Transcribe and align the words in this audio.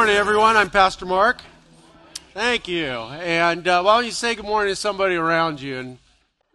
morning, 0.00 0.16
everyone. 0.16 0.56
I'm 0.56 0.70
Pastor 0.70 1.04
Mark. 1.04 1.42
Thank 2.32 2.68
you. 2.68 2.86
And 2.86 3.68
uh, 3.68 3.82
why 3.82 3.96
don't 3.96 4.06
you 4.06 4.12
say 4.12 4.34
good 4.34 4.46
morning 4.46 4.72
to 4.72 4.76
somebody 4.76 5.14
around 5.14 5.60
you? 5.60 5.76
And 5.76 5.98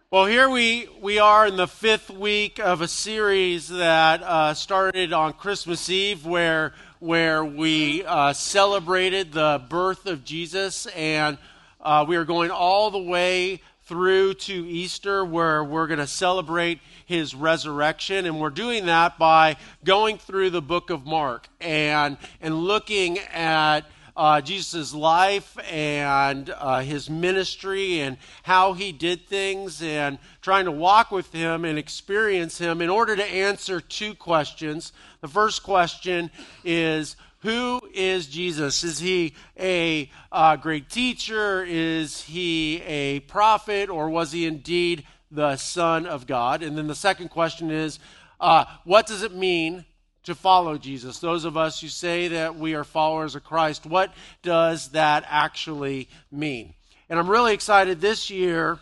well, 0.10 0.25
here 0.25 0.50
we 0.50 0.89
we 1.00 1.20
are 1.20 1.46
in 1.46 1.55
the 1.55 1.68
fifth 1.68 2.10
week 2.10 2.60
of 2.60 2.82
a 2.82 2.88
series 2.88 3.68
that 3.68 4.23
uh, 4.23 4.55
started 4.55 5.14
on 5.14 5.34
Christmas 5.34 5.92
Eve, 5.92 6.25
where 6.25 6.73
where 6.97 7.46
we 7.46 8.04
uh, 8.04 8.34
celebrated 8.34 9.32
the 9.32 9.62
birth 9.70 10.07
of 10.07 10.25
Jesus, 10.25 10.88
and 10.88 11.38
uh, 11.82 12.04
we 12.07 12.16
are 12.16 12.25
going 12.25 12.50
all 12.50 12.89
the 12.89 12.98
way 12.98 13.62
through 13.86 14.33
to 14.33 14.54
Easter, 14.67 15.23
where 15.23 15.63
we're 15.63 15.88
going 15.88 15.99
to 15.99 16.07
celebrate 16.07 16.79
his 17.05 17.36
resurrection. 17.36 18.25
And 18.25 18.39
we're 18.39 18.50
doing 18.50 18.87
that 18.87 19.19
by 19.19 19.57
going 19.83 20.18
through 20.18 20.50
the 20.50 20.61
book 20.61 20.89
of 20.89 21.05
Mark 21.05 21.47
and, 21.61 22.18
and 22.41 22.55
looking 22.55 23.19
at 23.19 23.82
uh, 24.18 24.39
Jesus' 24.41 24.93
life 24.93 25.57
and 25.69 26.50
uh, 26.50 26.79
his 26.79 27.10
ministry 27.10 28.00
and 28.00 28.18
how 28.43 28.74
he 28.74 28.91
did 28.91 29.27
things 29.27 29.82
and 29.82 30.18
trying 30.41 30.65
to 30.65 30.71
walk 30.71 31.11
with 31.11 31.32
him 31.33 31.65
and 31.65 31.77
experience 31.77 32.58
him 32.58 32.81
in 32.81 32.89
order 32.89 33.16
to 33.16 33.23
answer 33.23 33.81
two 33.81 34.16
questions. 34.16 34.94
The 35.22 35.27
first 35.27 35.63
question 35.63 36.31
is 36.63 37.17
who 37.45 37.80
is 37.94 38.25
Jesus? 38.25 38.83
Is 38.83 38.97
he 38.97 39.35
a 39.59 40.09
uh, 40.31 40.55
great 40.55 40.89
teacher? 40.89 41.63
Is 41.63 42.23
he 42.23 42.81
a 42.81 43.19
prophet? 43.19 43.88
Or 43.88 44.09
was 44.09 44.31
he 44.31 44.47
indeed 44.47 45.05
the 45.30 45.55
Son 45.55 46.08
of 46.08 46.25
God? 46.25 46.63
And 46.63 46.75
then 46.75 46.88
the 46.88 46.95
second 46.95 47.30
question 47.30 47.69
is 47.69 47.99
uh, 48.39 48.65
what 48.83 49.05
does 49.05 49.21
it 49.21 49.31
mean 49.31 49.85
to 50.23 50.33
follow 50.33 50.79
Jesus? 50.79 51.19
Those 51.19 51.45
of 51.45 51.55
us 51.55 51.79
who 51.81 51.87
say 51.87 52.29
that 52.29 52.55
we 52.55 52.73
are 52.73 52.83
followers 52.83 53.35
of 53.35 53.43
Christ, 53.43 53.85
what 53.85 54.11
does 54.41 54.89
that 54.89 55.23
actually 55.30 56.09
mean? 56.31 56.73
And 57.09 57.19
I'm 57.19 57.30
really 57.30 57.53
excited 57.53 58.02
this 58.02 58.31
year. 58.31 58.80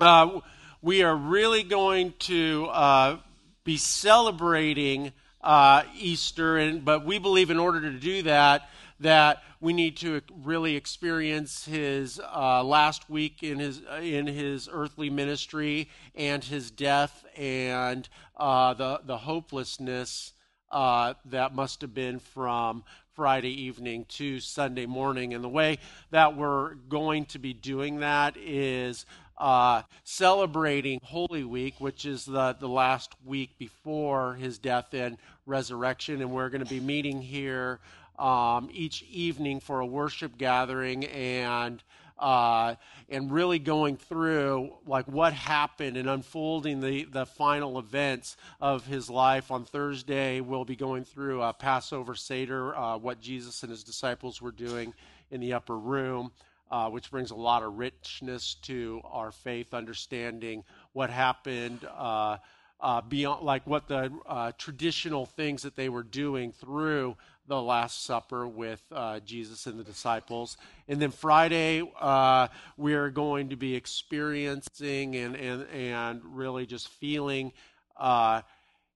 Uh, 0.00 0.42
we 0.80 1.02
are 1.02 1.16
really 1.16 1.64
going 1.64 2.14
to 2.20 2.68
uh, 2.70 3.16
be 3.64 3.78
celebrating 3.78 5.12
uh, 5.44 5.84
Easter, 5.96 6.56
and 6.56 6.84
but 6.84 7.04
we 7.04 7.18
believe 7.18 7.50
in 7.50 7.58
order 7.58 7.80
to 7.80 7.92
do 7.92 8.22
that, 8.22 8.68
that 9.00 9.42
we 9.60 9.72
need 9.72 9.96
to 9.98 10.22
really 10.42 10.74
experience 10.74 11.66
his 11.66 12.20
uh, 12.34 12.64
last 12.64 13.08
week 13.08 13.42
in 13.42 13.58
his 13.58 13.82
in 14.00 14.26
his 14.26 14.68
earthly 14.72 15.10
ministry 15.10 15.88
and 16.14 16.42
his 16.42 16.70
death 16.70 17.24
and 17.36 18.08
uh, 18.38 18.74
the 18.74 19.00
the 19.04 19.18
hopelessness 19.18 20.32
uh, 20.72 21.14
that 21.26 21.54
must 21.54 21.82
have 21.82 21.94
been 21.94 22.18
from 22.18 22.82
Friday 23.14 23.62
evening 23.62 24.06
to 24.08 24.40
Sunday 24.40 24.86
morning. 24.86 25.34
And 25.34 25.44
the 25.44 25.48
way 25.48 25.78
that 26.10 26.36
we're 26.36 26.74
going 26.74 27.26
to 27.26 27.38
be 27.38 27.52
doing 27.52 28.00
that 28.00 28.36
is 28.36 29.06
uh, 29.38 29.82
celebrating 30.04 31.00
Holy 31.02 31.44
Week, 31.44 31.74
which 31.78 32.04
is 32.04 32.24
the, 32.24 32.56
the 32.58 32.68
last 32.68 33.12
week 33.24 33.58
before 33.58 34.34
his 34.34 34.58
death 34.58 34.94
and 34.94 35.16
resurrection. 35.46 36.20
And 36.20 36.30
we're 36.30 36.50
going 36.50 36.64
to 36.64 36.70
be 36.70 36.80
meeting 36.80 37.20
here 37.20 37.80
um, 38.18 38.68
each 38.72 39.02
evening 39.10 39.60
for 39.60 39.80
a 39.80 39.86
worship 39.86 40.38
gathering 40.38 41.04
and 41.06 41.82
uh, 42.16 42.76
and 43.08 43.32
really 43.32 43.58
going 43.58 43.96
through 43.96 44.72
like 44.86 45.06
what 45.06 45.32
happened 45.32 45.96
and 45.96 46.08
unfolding 46.08 46.80
the, 46.80 47.04
the 47.04 47.26
final 47.26 47.78
events 47.78 48.36
of 48.60 48.86
his 48.86 49.10
life 49.10 49.50
on 49.50 49.64
thursday 49.64 50.40
we'll 50.40 50.64
be 50.64 50.76
going 50.76 51.04
through 51.04 51.42
a 51.42 51.52
passover 51.52 52.14
seder 52.14 52.74
uh, 52.76 52.96
what 52.96 53.20
jesus 53.20 53.64
and 53.64 53.70
his 53.70 53.82
disciples 53.82 54.40
were 54.40 54.52
doing 54.52 54.94
in 55.32 55.40
the 55.40 55.52
upper 55.52 55.76
room 55.76 56.30
uh, 56.70 56.88
which 56.90 57.10
brings 57.10 57.30
a 57.30 57.34
lot 57.34 57.62
of 57.62 57.78
richness 57.78 58.54
to 58.54 59.00
our 59.04 59.30
faith, 59.30 59.74
understanding 59.74 60.64
what 60.92 61.10
happened 61.10 61.86
uh, 61.96 62.38
uh, 62.80 63.00
beyond, 63.02 63.44
like 63.44 63.66
what 63.66 63.88
the 63.88 64.10
uh, 64.26 64.52
traditional 64.58 65.26
things 65.26 65.62
that 65.62 65.76
they 65.76 65.88
were 65.88 66.02
doing 66.02 66.52
through 66.52 67.16
the 67.46 67.60
Last 67.60 68.04
Supper 68.04 68.48
with 68.48 68.82
uh, 68.90 69.20
Jesus 69.20 69.66
and 69.66 69.78
the 69.78 69.84
disciples. 69.84 70.56
And 70.88 71.00
then 71.00 71.10
Friday, 71.10 71.82
uh, 72.00 72.48
we 72.76 72.94
are 72.94 73.10
going 73.10 73.50
to 73.50 73.56
be 73.56 73.74
experiencing 73.74 75.14
and, 75.16 75.36
and, 75.36 75.66
and 75.68 76.20
really 76.24 76.66
just 76.66 76.88
feeling 76.88 77.52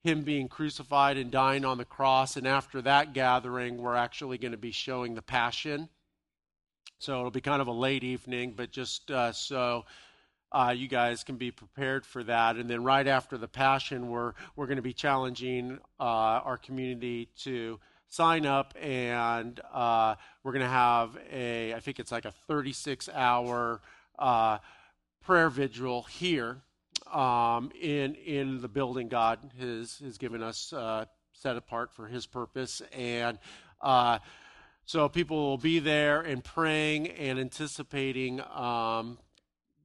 him 0.02 0.22
being 0.22 0.48
crucified 0.48 1.16
and 1.16 1.30
dying 1.30 1.64
on 1.64 1.78
the 1.78 1.84
cross. 1.84 2.36
And 2.36 2.46
after 2.46 2.80
that 2.82 3.12
gathering, 3.12 3.76
we're 3.78 3.96
actually 3.96 4.38
going 4.38 4.52
to 4.52 4.58
be 4.58 4.72
showing 4.72 5.14
the 5.14 5.22
Passion. 5.22 5.88
So 7.00 7.18
it'll 7.18 7.30
be 7.30 7.40
kind 7.40 7.62
of 7.62 7.68
a 7.68 7.72
late 7.72 8.02
evening, 8.02 8.54
but 8.56 8.72
just 8.72 9.10
uh, 9.10 9.32
so 9.32 9.84
uh, 10.50 10.74
you 10.76 10.88
guys 10.88 11.22
can 11.22 11.36
be 11.36 11.52
prepared 11.52 12.04
for 12.04 12.24
that. 12.24 12.56
And 12.56 12.68
then 12.68 12.82
right 12.82 13.06
after 13.06 13.38
the 13.38 13.46
Passion, 13.46 14.08
we're 14.08 14.32
we're 14.56 14.66
going 14.66 14.76
to 14.76 14.82
be 14.82 14.92
challenging 14.92 15.78
uh, 16.00 16.02
our 16.02 16.56
community 16.56 17.28
to 17.42 17.78
sign 18.08 18.46
up, 18.46 18.74
and 18.80 19.60
uh, 19.72 20.16
we're 20.42 20.52
going 20.52 20.64
to 20.64 20.68
have 20.68 21.16
a 21.32 21.72
I 21.72 21.80
think 21.80 22.00
it's 22.00 22.10
like 22.10 22.24
a 22.24 22.32
36 22.32 23.08
hour 23.14 23.80
uh, 24.18 24.58
prayer 25.20 25.50
vigil 25.50 26.02
here 26.02 26.62
um, 27.12 27.70
in 27.80 28.16
in 28.16 28.60
the 28.60 28.68
building 28.68 29.06
God 29.06 29.38
has 29.60 30.00
has 30.02 30.18
given 30.18 30.42
us 30.42 30.72
uh, 30.72 31.04
set 31.32 31.56
apart 31.56 31.92
for 31.92 32.08
His 32.08 32.26
purpose 32.26 32.82
and. 32.92 33.38
So 34.88 35.06
people 35.06 35.36
will 35.36 35.58
be 35.58 35.80
there 35.80 36.22
and 36.22 36.42
praying 36.42 37.08
and 37.08 37.38
anticipating 37.38 38.40
um, 38.40 39.18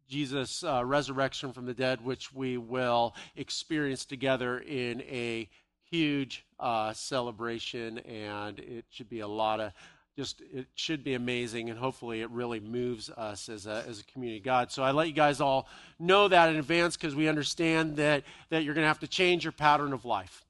Jesus' 0.08 0.64
uh, 0.64 0.86
resurrection 0.86 1.52
from 1.52 1.66
the 1.66 1.74
dead, 1.74 2.06
which 2.06 2.31
we 2.31 2.56
will 2.58 3.13
experience 3.36 4.06
together 4.06 4.59
in 4.59 5.02
a 5.02 5.50
huge 5.92 6.46
uh, 6.58 6.94
celebration. 6.94 7.97
And 8.00 8.59
it 8.59 8.86
should 8.92 9.09
be 9.09 9.19
a 9.19 9.28
lot 9.28 9.59
of 9.59 9.74
just, 10.16 10.42
it 10.53 10.68
should 10.75 11.03
be 11.03 11.16
amazing. 11.16 11.69
And 11.69 11.78
hopefully 11.78 12.22
it 12.22 12.30
really 12.30 12.62
moves 12.62 13.09
us 13.09 13.50
as 13.50 13.68
a, 13.68 13.84
as 13.86 14.00
a 14.00 14.06
community 14.06 14.38
of 14.38 14.46
God. 14.46 14.72
So 14.72 14.84
I 14.84 14.92
let 14.92 15.08
you 15.08 15.13
guys 15.13 15.42
all 15.42 15.68
know 16.00 16.30
that 16.30 16.47
in 16.47 16.56
advance 16.56 16.96
because 16.96 17.13
we 17.13 17.28
understand 17.28 17.97
that, 17.97 18.24
that 18.52 18.63
you're 18.63 18.74
going 18.74 18.86
to 18.86 18.88
have 18.88 19.02
to 19.02 19.08
change 19.09 19.44
your 19.44 19.52
pattern 19.52 19.92
of 19.92 20.06
life. 20.06 20.46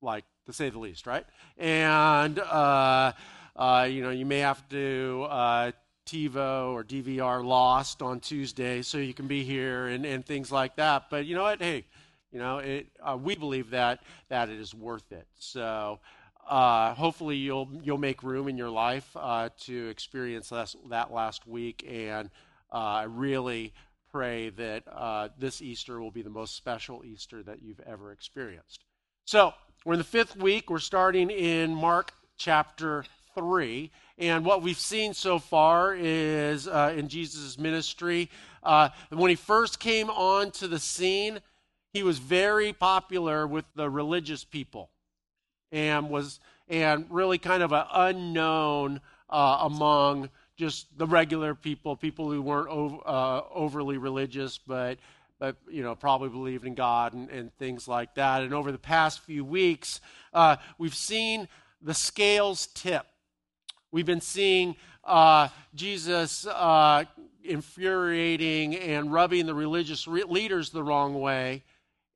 Like 0.00 0.24
to 0.48 0.52
say 0.54 0.70
the 0.70 0.78
least, 0.78 1.06
right? 1.06 1.26
And, 1.58 2.38
uh, 2.38 3.12
uh, 3.54 3.86
you 3.90 4.02
know, 4.02 4.10
you 4.10 4.24
may 4.24 4.38
have 4.38 4.66
to 4.70 5.26
uh, 5.28 5.72
TiVo 6.06 6.72
or 6.72 6.82
DVR 6.82 7.44
Lost 7.44 8.00
on 8.00 8.20
Tuesday 8.20 8.80
so 8.80 8.96
you 8.96 9.12
can 9.12 9.26
be 9.26 9.44
here 9.44 9.88
and, 9.88 10.06
and 10.06 10.24
things 10.24 10.50
like 10.50 10.76
that. 10.76 11.10
But 11.10 11.26
you 11.26 11.34
know 11.34 11.42
what? 11.42 11.60
Hey, 11.60 11.84
you 12.32 12.38
know, 12.38 12.58
it, 12.58 12.86
uh, 13.02 13.18
we 13.22 13.36
believe 13.36 13.70
that, 13.70 14.00
that 14.30 14.48
it 14.48 14.58
is 14.58 14.74
worth 14.74 15.12
it. 15.12 15.26
So 15.38 16.00
uh, 16.48 16.94
hopefully 16.94 17.36
you'll, 17.36 17.68
you'll 17.82 17.98
make 17.98 18.22
room 18.22 18.48
in 18.48 18.56
your 18.56 18.70
life 18.70 19.08
uh, 19.16 19.50
to 19.66 19.88
experience 19.88 20.48
that, 20.48 20.74
that 20.88 21.12
last 21.12 21.46
week. 21.46 21.86
And 21.86 22.30
I 22.72 23.02
really 23.02 23.74
pray 24.10 24.48
that 24.48 25.30
this 25.38 25.60
Easter 25.60 26.00
will 26.00 26.10
be 26.10 26.22
the 26.22 26.30
most 26.30 26.56
special 26.56 27.04
Easter 27.04 27.42
that 27.42 27.60
you've 27.62 27.80
ever 27.80 28.12
experienced. 28.12 28.84
So, 29.26 29.52
we're 29.84 29.94
in 29.94 29.98
the 29.98 30.04
fifth 30.04 30.36
week. 30.36 30.70
We're 30.70 30.80
starting 30.80 31.30
in 31.30 31.74
Mark 31.74 32.12
chapter 32.36 33.04
3. 33.34 33.90
And 34.18 34.44
what 34.44 34.62
we've 34.62 34.78
seen 34.78 35.14
so 35.14 35.38
far 35.38 35.94
is 35.94 36.66
uh, 36.66 36.92
in 36.96 37.08
Jesus' 37.08 37.56
ministry, 37.58 38.28
uh, 38.64 38.88
when 39.10 39.30
he 39.30 39.36
first 39.36 39.78
came 39.78 40.10
onto 40.10 40.66
the 40.66 40.80
scene, 40.80 41.38
he 41.92 42.02
was 42.02 42.18
very 42.18 42.72
popular 42.72 43.46
with 43.46 43.64
the 43.76 43.88
religious 43.88 44.44
people 44.44 44.90
and 45.70 46.10
was 46.10 46.40
and 46.68 47.06
really 47.08 47.38
kind 47.38 47.62
of 47.62 47.72
an 47.72 47.84
unknown 47.92 49.00
uh, 49.30 49.58
among 49.62 50.28
just 50.56 50.86
the 50.98 51.06
regular 51.06 51.54
people, 51.54 51.96
people 51.96 52.30
who 52.30 52.42
weren't 52.42 52.68
uh, 53.06 53.42
overly 53.54 53.96
religious, 53.96 54.58
but 54.58 54.98
but 55.38 55.56
you 55.70 55.82
know 55.82 55.94
probably 55.94 56.28
believed 56.28 56.66
in 56.66 56.74
God 56.74 57.12
and, 57.12 57.30
and 57.30 57.54
things 57.56 57.88
like 57.88 58.14
that. 58.14 58.42
And 58.42 58.52
over 58.52 58.72
the 58.72 58.78
past 58.78 59.20
few 59.20 59.44
weeks, 59.44 60.00
uh, 60.32 60.56
we've 60.78 60.94
seen 60.94 61.48
the 61.80 61.94
scales 61.94 62.66
tip. 62.74 63.06
We've 63.90 64.06
been 64.06 64.20
seeing 64.20 64.76
uh, 65.04 65.48
Jesus 65.74 66.46
uh, 66.46 67.04
infuriating 67.42 68.76
and 68.76 69.12
rubbing 69.12 69.46
the 69.46 69.54
religious 69.54 70.06
re- 70.06 70.24
leaders 70.24 70.70
the 70.70 70.82
wrong 70.82 71.18
way 71.18 71.64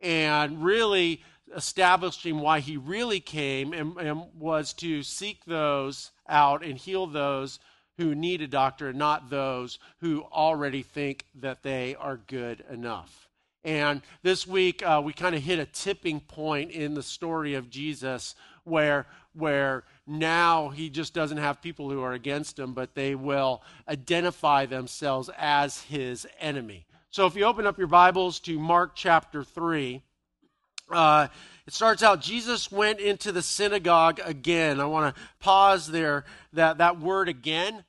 and 0.00 0.62
really 0.62 1.22
establishing 1.56 2.40
why 2.40 2.60
he 2.60 2.76
really 2.76 3.20
came 3.20 3.72
and, 3.72 3.96
and, 3.98 4.22
was 4.38 4.72
to 4.72 5.02
seek 5.02 5.44
those 5.44 6.10
out 6.28 6.64
and 6.64 6.76
heal 6.76 7.06
those 7.06 7.58
who 7.98 8.14
need 8.14 8.42
a 8.42 8.48
doctor 8.48 8.92
not 8.92 9.30
those 9.30 9.78
who 10.00 10.22
already 10.32 10.82
think 10.82 11.24
that 11.34 11.62
they 11.62 11.94
are 11.94 12.16
good 12.16 12.64
enough. 12.70 13.28
And 13.64 14.02
this 14.22 14.46
week, 14.46 14.82
uh, 14.82 15.00
we 15.04 15.12
kind 15.12 15.34
of 15.34 15.42
hit 15.42 15.58
a 15.58 15.66
tipping 15.66 16.20
point 16.20 16.72
in 16.72 16.94
the 16.94 17.02
story 17.02 17.54
of 17.54 17.70
Jesus 17.70 18.34
where, 18.64 19.06
where 19.34 19.84
now 20.06 20.70
he 20.70 20.90
just 20.90 21.14
doesn't 21.14 21.38
have 21.38 21.62
people 21.62 21.88
who 21.88 22.02
are 22.02 22.12
against 22.12 22.58
him, 22.58 22.74
but 22.74 22.94
they 22.94 23.14
will 23.14 23.62
identify 23.88 24.66
themselves 24.66 25.30
as 25.38 25.82
his 25.82 26.26
enemy. 26.40 26.86
So 27.10 27.26
if 27.26 27.36
you 27.36 27.44
open 27.44 27.66
up 27.66 27.78
your 27.78 27.86
Bibles 27.88 28.40
to 28.40 28.58
Mark 28.58 28.92
chapter 28.94 29.44
3, 29.44 30.02
uh, 30.92 31.28
it 31.66 31.74
starts 31.74 32.02
out 32.02 32.20
Jesus 32.20 32.70
went 32.72 33.00
into 33.00 33.32
the 33.32 33.42
synagogue 33.42 34.20
again. 34.24 34.80
I 34.80 34.86
want 34.86 35.14
to 35.14 35.22
pause 35.38 35.86
there. 35.86 36.24
That, 36.52 36.78
that 36.78 37.00
word 37.00 37.28
again, 37.28 37.84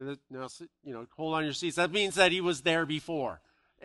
now, 0.00 0.46
you 0.84 0.92
know, 0.92 1.06
hold 1.16 1.34
on 1.34 1.44
your 1.44 1.52
seats. 1.52 1.76
That 1.76 1.90
means 1.90 2.14
that 2.14 2.30
he 2.30 2.40
was 2.40 2.60
there 2.60 2.86
before. 2.86 3.40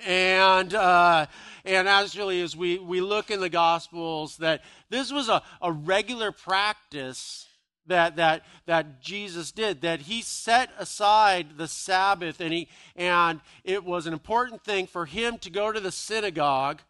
And 0.05 0.73
uh, 0.73 1.27
and 1.65 1.87
actually, 1.87 2.41
as 2.41 2.55
we, 2.55 2.79
we 2.79 3.01
look 3.01 3.29
in 3.29 3.39
the 3.39 3.49
Gospels, 3.49 4.37
that 4.37 4.61
this 4.89 5.11
was 5.11 5.29
a, 5.29 5.43
a 5.61 5.71
regular 5.71 6.31
practice 6.31 7.47
that 7.87 8.15
that 8.15 8.43
that 8.65 9.01
Jesus 9.01 9.51
did. 9.51 9.81
That 9.81 10.01
he 10.01 10.21
set 10.21 10.71
aside 10.79 11.57
the 11.57 11.67
Sabbath, 11.67 12.41
and 12.41 12.53
he 12.53 12.69
and 12.95 13.39
it 13.63 13.83
was 13.83 14.07
an 14.07 14.13
important 14.13 14.63
thing 14.63 14.87
for 14.87 15.05
him 15.05 15.37
to 15.39 15.51
go 15.51 15.71
to 15.71 15.79
the 15.79 15.91
synagogue 15.91 16.81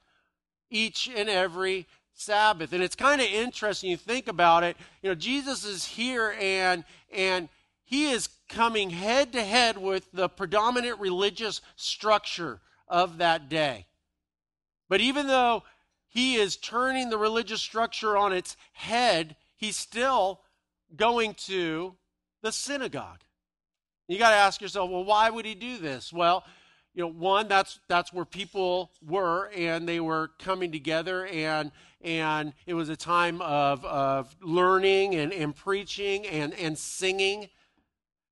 each 0.73 1.09
and 1.15 1.29
every 1.29 1.87
Sabbath. 2.13 2.73
And 2.73 2.83
it's 2.83 2.95
kind 2.95 3.21
of 3.21 3.27
interesting 3.27 3.89
you 3.89 3.97
think 3.97 4.27
about 4.27 4.63
it. 4.63 4.75
You 5.01 5.09
know, 5.09 5.15
Jesus 5.15 5.63
is 5.63 5.85
here 5.85 6.35
and 6.39 6.83
and 7.11 7.47
he 7.85 8.11
is 8.11 8.29
coming 8.49 8.89
head 8.89 9.33
to 9.33 9.43
head 9.43 9.77
with 9.77 10.11
the 10.11 10.27
predominant 10.27 10.99
religious 10.99 11.61
structure 11.75 12.59
of 12.87 13.19
that 13.19 13.49
day. 13.49 13.85
But 14.89 15.01
even 15.01 15.27
though 15.27 15.63
he 16.07 16.35
is 16.35 16.57
turning 16.57 17.09
the 17.09 17.17
religious 17.17 17.61
structure 17.61 18.17
on 18.17 18.33
its 18.33 18.57
head, 18.73 19.35
he's 19.55 19.77
still 19.77 20.41
going 20.95 21.33
to 21.45 21.95
the 22.41 22.51
synagogue. 22.51 23.19
You 24.07 24.17
got 24.17 24.29
to 24.31 24.35
ask 24.35 24.61
yourself, 24.61 24.89
well, 24.89 25.03
why 25.03 25.29
would 25.29 25.45
he 25.45 25.55
do 25.55 25.77
this? 25.77 26.11
Well, 26.11 26.43
you 26.93 27.01
know, 27.01 27.09
one, 27.09 27.47
that's 27.47 27.79
that's 27.87 28.13
where 28.13 28.25
people 28.25 28.91
were, 29.05 29.49
and 29.55 29.87
they 29.87 29.99
were 29.99 30.31
coming 30.39 30.71
together, 30.71 31.25
and 31.25 31.71
and 32.01 32.53
it 32.67 32.75
was 32.75 32.89
a 32.89 32.95
time 32.95 33.41
of 33.41 33.83
of 33.83 34.35
learning 34.41 35.15
and, 35.15 35.33
and 35.33 35.55
preaching 35.55 36.27
and 36.27 36.53
and 36.53 36.77
singing. 36.77 37.49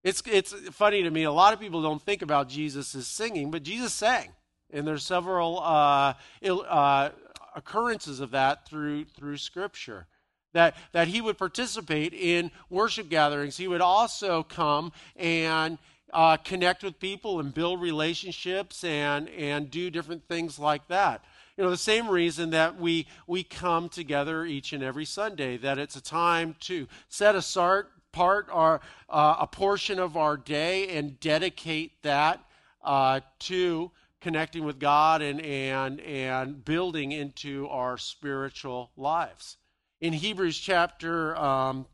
It's 0.03 0.21
it's 0.27 0.53
funny 0.69 1.01
to 1.01 1.09
me. 1.09 1.23
A 1.23 1.31
lot 1.31 1.53
of 1.53 1.59
people 1.59 1.81
don't 1.81 2.01
think 2.01 2.21
about 2.21 2.49
Jesus 2.49 2.93
as 2.93 3.07
singing, 3.07 3.49
but 3.49 3.63
Jesus 3.63 3.93
sang. 3.93 4.29
And 4.69 4.87
there's 4.87 5.03
several 5.03 5.59
uh, 5.59 6.13
uh, 6.47 7.09
occurrences 7.55 8.19
of 8.19 8.31
that 8.31 8.67
through 8.67 9.05
through 9.05 9.37
Scripture. 9.37 10.07
That, 10.53 10.75
that 10.91 11.07
he 11.07 11.21
would 11.21 11.37
participate 11.37 12.13
in 12.13 12.51
worship 12.69 13.07
gatherings. 13.07 13.55
He 13.55 13.69
would 13.69 13.79
also 13.79 14.43
come 14.43 14.91
and 15.15 15.77
uh, 16.13 16.37
connect 16.37 16.83
with 16.83 16.99
people 16.99 17.39
and 17.39 17.53
build 17.53 17.81
relationships 17.81 18.83
and, 18.83 19.29
and 19.29 19.71
do 19.71 19.89
different 19.89 20.27
things 20.27 20.59
like 20.59 20.87
that. 20.87 21.23
You 21.57 21.63
know, 21.63 21.69
the 21.69 21.77
same 21.77 22.09
reason 22.09 22.51
that 22.51 22.79
we, 22.79 23.07
we 23.27 23.43
come 23.43 23.89
together 23.89 24.45
each 24.45 24.73
and 24.73 24.83
every 24.83 25.05
Sunday, 25.05 25.57
that 25.57 25.77
it's 25.77 25.95
a 25.95 26.01
time 26.01 26.55
to 26.61 26.87
set 27.09 27.35
aside 27.35 27.85
part 28.11 28.47
our, 28.51 28.81
uh, 29.09 29.37
a 29.39 29.47
portion 29.47 29.99
of 29.99 30.17
our 30.17 30.37
day 30.37 30.97
and 30.97 31.19
dedicate 31.19 32.01
that 32.03 32.43
uh, 32.83 33.21
to 33.39 33.91
connecting 34.19 34.63
with 34.63 34.79
God 34.79 35.21
and, 35.21 35.41
and, 35.41 35.99
and 36.01 36.63
building 36.63 37.11
into 37.11 37.67
our 37.69 37.97
spiritual 37.97 38.91
lives. 38.95 39.57
In 39.99 40.13
Hebrews 40.13 40.57
chapter 40.57 41.35
um, 41.37 41.85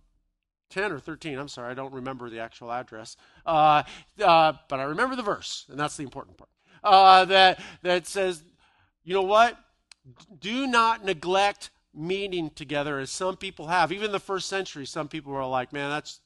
10 0.69 0.91
or 0.91 0.99
13, 0.99 1.37
I'm 1.37 1.47
sorry, 1.47 1.71
I 1.71 1.73
don't 1.73 1.93
remember 1.93 2.29
the 2.29 2.39
actual 2.39 2.71
address, 2.71 3.15
uh, 3.45 3.83
uh, 4.23 4.53
but 4.67 4.79
I 4.79 4.83
remember 4.83 5.15
the 5.15 5.23
verse, 5.23 5.65
and 5.69 5.79
that's 5.79 5.97
the 5.97 6.03
important 6.03 6.37
part, 6.37 6.49
uh, 6.83 7.25
that, 7.25 7.59
that 7.83 8.07
says, 8.07 8.43
you 9.03 9.13
know 9.13 9.23
what? 9.23 9.57
Do 10.39 10.67
not 10.67 11.03
neglect 11.03 11.69
meeting 11.93 12.49
together 12.49 12.99
as 12.99 13.09
some 13.09 13.37
people 13.37 13.67
have. 13.67 13.91
Even 13.91 14.11
the 14.11 14.19
first 14.19 14.47
century, 14.47 14.85
some 14.85 15.07
people 15.07 15.33
were 15.33 15.45
like, 15.45 15.73
man, 15.73 15.89
that's 15.89 16.19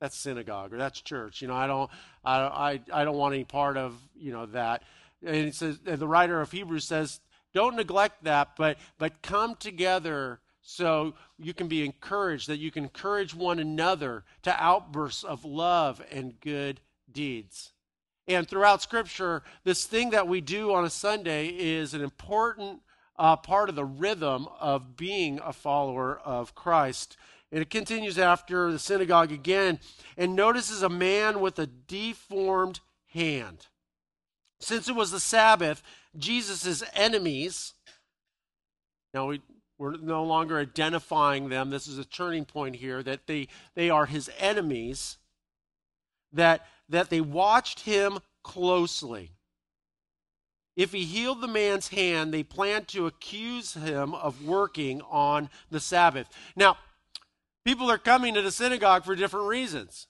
that's 0.00 0.16
synagogue 0.18 0.74
or 0.74 0.76
that's 0.76 1.00
church. 1.00 1.40
You 1.40 1.48
know, 1.48 1.54
I 1.54 1.66
don't, 1.66 1.90
I, 2.24 2.40
I, 2.40 2.80
I 2.92 3.04
don't 3.04 3.16
want 3.16 3.34
any 3.34 3.44
part 3.44 3.78
of, 3.78 3.96
you 4.14 4.32
know, 4.32 4.44
that 4.46 4.82
and 5.24 5.36
it 5.36 5.54
says 5.54 5.78
the 5.82 6.06
writer 6.06 6.40
of 6.40 6.50
Hebrews 6.50 6.84
says, 6.84 7.20
don't 7.52 7.76
neglect 7.76 8.24
that, 8.24 8.50
but 8.56 8.78
but 8.98 9.22
come 9.22 9.54
together 9.54 10.40
so 10.66 11.14
you 11.38 11.52
can 11.52 11.68
be 11.68 11.84
encouraged, 11.84 12.48
that 12.48 12.58
you 12.58 12.70
can 12.70 12.84
encourage 12.84 13.34
one 13.34 13.58
another 13.58 14.24
to 14.42 14.62
outbursts 14.62 15.22
of 15.22 15.44
love 15.44 16.02
and 16.10 16.40
good 16.40 16.80
deeds. 17.12 17.72
And 18.26 18.48
throughout 18.48 18.80
Scripture, 18.80 19.42
this 19.64 19.84
thing 19.84 20.10
that 20.10 20.26
we 20.26 20.40
do 20.40 20.72
on 20.72 20.86
a 20.86 20.90
Sunday 20.90 21.48
is 21.48 21.92
an 21.92 22.00
important 22.00 22.80
uh, 23.18 23.36
part 23.36 23.68
of 23.68 23.76
the 23.76 23.84
rhythm 23.84 24.48
of 24.58 24.96
being 24.96 25.38
a 25.44 25.52
follower 25.52 26.18
of 26.24 26.54
Christ. 26.54 27.18
And 27.52 27.60
it 27.60 27.68
continues 27.68 28.18
after 28.18 28.72
the 28.72 28.78
synagogue 28.78 29.32
again 29.32 29.78
and 30.16 30.34
notices 30.34 30.82
a 30.82 30.88
man 30.88 31.40
with 31.40 31.58
a 31.58 31.66
deformed 31.66 32.80
hand. 33.12 33.66
Since 34.60 34.88
it 34.88 34.96
was 34.96 35.10
the 35.10 35.20
Sabbath, 35.20 35.82
Jesus' 36.16 36.82
enemies, 36.94 37.74
now 39.12 39.26
we, 39.26 39.42
we're 39.78 39.96
no 39.96 40.24
longer 40.24 40.58
identifying 40.58 41.48
them. 41.48 41.70
This 41.70 41.88
is 41.88 41.98
a 41.98 42.04
turning 42.04 42.44
point 42.44 42.76
here 42.76 43.02
that 43.02 43.26
they, 43.26 43.48
they 43.74 43.90
are 43.90 44.06
his 44.06 44.30
enemies, 44.38 45.18
that, 46.32 46.66
that 46.88 47.10
they 47.10 47.20
watched 47.20 47.80
him 47.80 48.18
closely. 48.42 49.32
If 50.76 50.92
he 50.92 51.04
healed 51.04 51.40
the 51.40 51.48
man's 51.48 51.88
hand, 51.88 52.32
they 52.32 52.42
planned 52.42 52.88
to 52.88 53.06
accuse 53.06 53.74
him 53.74 54.14
of 54.14 54.44
working 54.44 55.02
on 55.02 55.48
the 55.70 55.80
Sabbath. 55.80 56.28
Now, 56.56 56.78
people 57.64 57.90
are 57.90 57.98
coming 57.98 58.34
to 58.34 58.42
the 58.42 58.50
synagogue 58.50 59.04
for 59.04 59.14
different 59.14 59.46
reasons. 59.46 60.08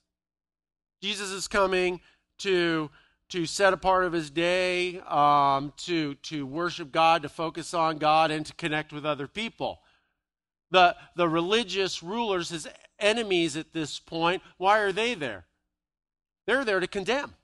Jesus 1.02 1.30
is 1.30 1.48
coming 1.48 2.00
to 2.38 2.90
to 3.30 3.46
set 3.46 3.72
apart 3.72 4.04
of 4.04 4.12
his 4.12 4.30
day, 4.30 5.00
um, 5.00 5.72
to, 5.78 6.14
to 6.16 6.46
worship 6.46 6.92
God, 6.92 7.22
to 7.22 7.28
focus 7.28 7.74
on 7.74 7.98
God, 7.98 8.30
and 8.30 8.44
to 8.46 8.54
connect 8.54 8.92
with 8.92 9.04
other 9.04 9.26
people. 9.26 9.80
The, 10.70 10.96
the 11.16 11.28
religious 11.28 12.02
rulers, 12.02 12.50
his 12.50 12.68
enemies 12.98 13.56
at 13.56 13.72
this 13.72 13.98
point, 13.98 14.42
why 14.58 14.78
are 14.80 14.92
they 14.92 15.14
there? 15.14 15.46
They're 16.46 16.64
there 16.64 16.80
to 16.80 16.86
condemn. 16.86 17.34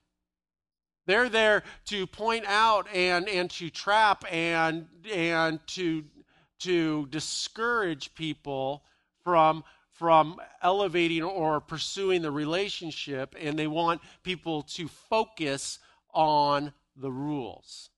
They're 1.06 1.28
there 1.28 1.62
to 1.86 2.06
point 2.06 2.44
out 2.46 2.86
and, 2.94 3.28
and 3.28 3.50
to 3.52 3.70
trap 3.70 4.24
and, 4.30 4.86
and 5.12 5.58
to, 5.68 6.04
to 6.60 7.06
discourage 7.06 8.14
people 8.14 8.84
from 9.24 9.64
from 10.00 10.40
elevating 10.62 11.22
or 11.22 11.60
pursuing 11.60 12.22
the 12.22 12.30
relationship, 12.30 13.34
and 13.38 13.58
they 13.58 13.66
want 13.66 14.00
people 14.22 14.62
to 14.62 14.88
focus 14.88 15.78
on 16.14 16.72
the 16.96 17.12
rules. 17.12 17.90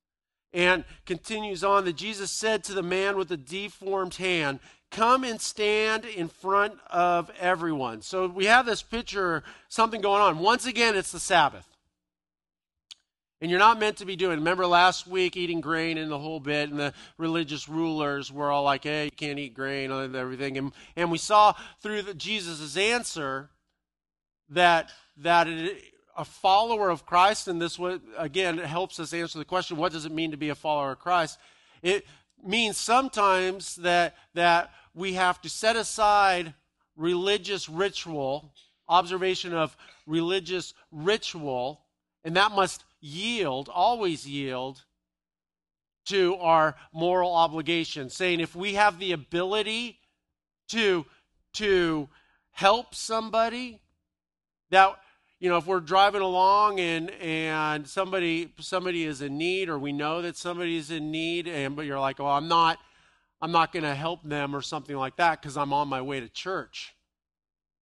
And 0.52 0.82
continues 1.06 1.62
on 1.62 1.85
that 1.85 1.92
Jesus 1.92 2.32
said 2.32 2.64
to 2.64 2.75
the 2.75 2.82
man 2.82 3.16
with 3.16 3.28
the 3.28 3.37
deformed 3.37 4.16
hand, 4.16 4.59
Come 4.90 5.23
and 5.23 5.40
stand 5.40 6.04
in 6.04 6.26
front 6.26 6.75
of 6.90 7.30
everyone. 7.38 8.02
So 8.02 8.26
we 8.26 8.47
have 8.47 8.66
this 8.66 8.82
picture, 8.82 9.44
something 9.68 10.00
going 10.00 10.23
on. 10.23 10.40
Once 10.40 10.66
again, 10.66 10.97
it's 10.97 11.12
the 11.12 11.21
Sabbath. 11.21 11.72
And 13.42 13.50
you're 13.50 13.58
not 13.58 13.80
meant 13.80 13.96
to 13.96 14.04
be 14.04 14.14
doing. 14.14 14.38
Remember 14.38 14.68
last 14.68 15.08
week 15.08 15.37
eating 15.37 15.61
grain 15.61 15.99
and 15.99 16.08
the 16.08 16.18
whole 16.18 16.38
bit, 16.38 16.70
and 16.70 16.78
the 16.78 16.94
religious 17.18 17.68
rulers 17.68 18.30
were 18.30 18.52
all 18.52 18.62
like, 18.62 18.84
"Hey, 18.84 19.06
you 19.06 19.11
can't 19.11 19.37
eat 19.37 19.52
grain 19.52 19.90
and 19.90 20.14
everything." 20.14 20.56
And 20.56 20.72
and 20.94 21.11
we 21.11 21.18
saw 21.18 21.52
through 21.80 22.14
Jesus' 22.14 22.76
answer 22.76 23.50
that 24.49 24.92
that 25.16 25.49
it, 25.49 25.82
a 26.16 26.25
follower 26.25 26.88
of 26.88 27.04
Christ, 27.04 27.49
and 27.49 27.61
this 27.61 27.80
again 28.16 28.61
it 28.61 28.66
helps 28.66 29.00
us 29.00 29.12
answer 29.12 29.40
the 29.40 29.44
question: 29.44 29.76
What 29.76 29.90
does 29.90 30.04
it 30.04 30.12
mean 30.12 30.30
to 30.30 30.37
be 30.37 30.50
a 30.50 30.54
follower 30.54 30.92
of 30.92 31.00
Christ? 31.00 31.37
It 31.82 32.06
means 32.44 32.76
sometimes 32.76 33.75
that 33.76 34.14
that 34.34 34.70
we 34.94 35.14
have 35.14 35.42
to 35.42 35.50
set 35.50 35.75
aside 35.75 36.54
religious 36.94 37.68
ritual, 37.68 38.54
observation 38.88 39.52
of 39.52 39.76
religious 40.06 40.75
ritual, 40.92 41.80
and 42.22 42.37
that 42.37 42.52
must 42.52 42.84
yield, 43.02 43.68
always 43.68 44.26
yield 44.26 44.85
to 46.06 46.37
our 46.37 46.75
moral 46.92 47.35
obligation, 47.35 48.09
saying 48.09 48.40
if 48.40 48.56
we 48.56 48.75
have 48.75 48.99
the 48.99 49.12
ability 49.12 49.99
to, 50.68 51.04
to 51.52 52.09
help 52.52 52.94
somebody, 52.94 53.80
that 54.71 54.97
you 55.38 55.49
know, 55.49 55.56
if 55.56 55.66
we're 55.66 55.80
driving 55.80 56.23
along 56.23 56.78
and 56.78 57.11
and 57.21 57.88
somebody 57.88 58.52
somebody 58.61 59.04
is 59.04 59.23
in 59.23 59.38
need, 59.38 59.68
or 59.68 59.76
we 59.76 59.92
know 59.92 60.23
that 60.23 60.37
somebody 60.37 60.76
is 60.76 60.92
in 60.92 61.11
need, 61.11 61.49
and 61.49 61.75
but 61.75 61.85
you're 61.85 61.99
like, 61.99 62.21
well, 62.21 62.28
I'm 62.28 62.47
not, 62.47 62.78
I'm 63.40 63.50
not 63.50 63.73
going 63.73 63.82
to 63.82 63.94
help 63.94 64.23
them 64.23 64.54
or 64.54 64.62
something 64.62 64.97
like 64.97 65.16
that 65.16 65.42
because 65.42 65.56
I'm 65.56 65.73
on 65.73 65.88
my 65.88 66.00
way 66.00 66.21
to 66.21 66.28
church. 66.28 66.94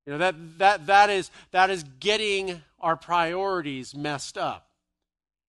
You 0.06 0.14
know, 0.14 0.18
that, 0.18 0.58
that, 0.58 0.86
that, 0.86 1.10
is, 1.10 1.30
that 1.50 1.68
is 1.68 1.84
getting 2.00 2.62
our 2.80 2.96
priorities 2.96 3.94
messed 3.94 4.38
up. 4.38 4.69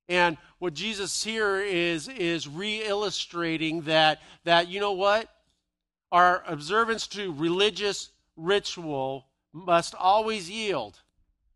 And 0.10 0.38
what 0.60 0.74
Jesus 0.74 1.24
here 1.24 1.60
is, 1.60 2.08
is 2.08 2.48
re 2.48 2.84
illustrating 2.84 3.81
that, 3.81 4.22
that, 4.43 4.67
you 4.67 4.79
know 4.79 4.91
what? 4.91 5.29
Our 6.12 6.43
observance 6.46 7.08
to 7.10 7.34
religious 7.34 8.12
ritual 8.36 9.27
must 9.53 9.96
always 9.96 10.50
yield 10.50 11.00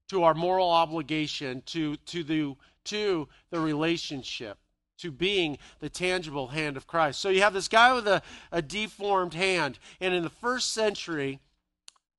to 0.09 0.23
our 0.23 0.33
moral 0.33 0.69
obligation 0.69 1.63
to, 1.67 1.97
to, 1.97 2.23
the, 2.23 2.55
to 2.85 3.27
the 3.49 3.59
relationship, 3.59 4.57
to 4.99 5.11
being 5.11 5.57
the 5.79 5.89
tangible 5.89 6.47
hand 6.47 6.77
of 6.77 6.87
Christ. 6.87 7.19
So 7.19 7.29
you 7.29 7.41
have 7.41 7.53
this 7.53 7.67
guy 7.67 7.93
with 7.93 8.07
a, 8.07 8.21
a 8.51 8.61
deformed 8.61 9.33
hand, 9.33 9.79
and 9.99 10.13
in 10.13 10.23
the 10.23 10.29
first 10.29 10.73
century, 10.73 11.39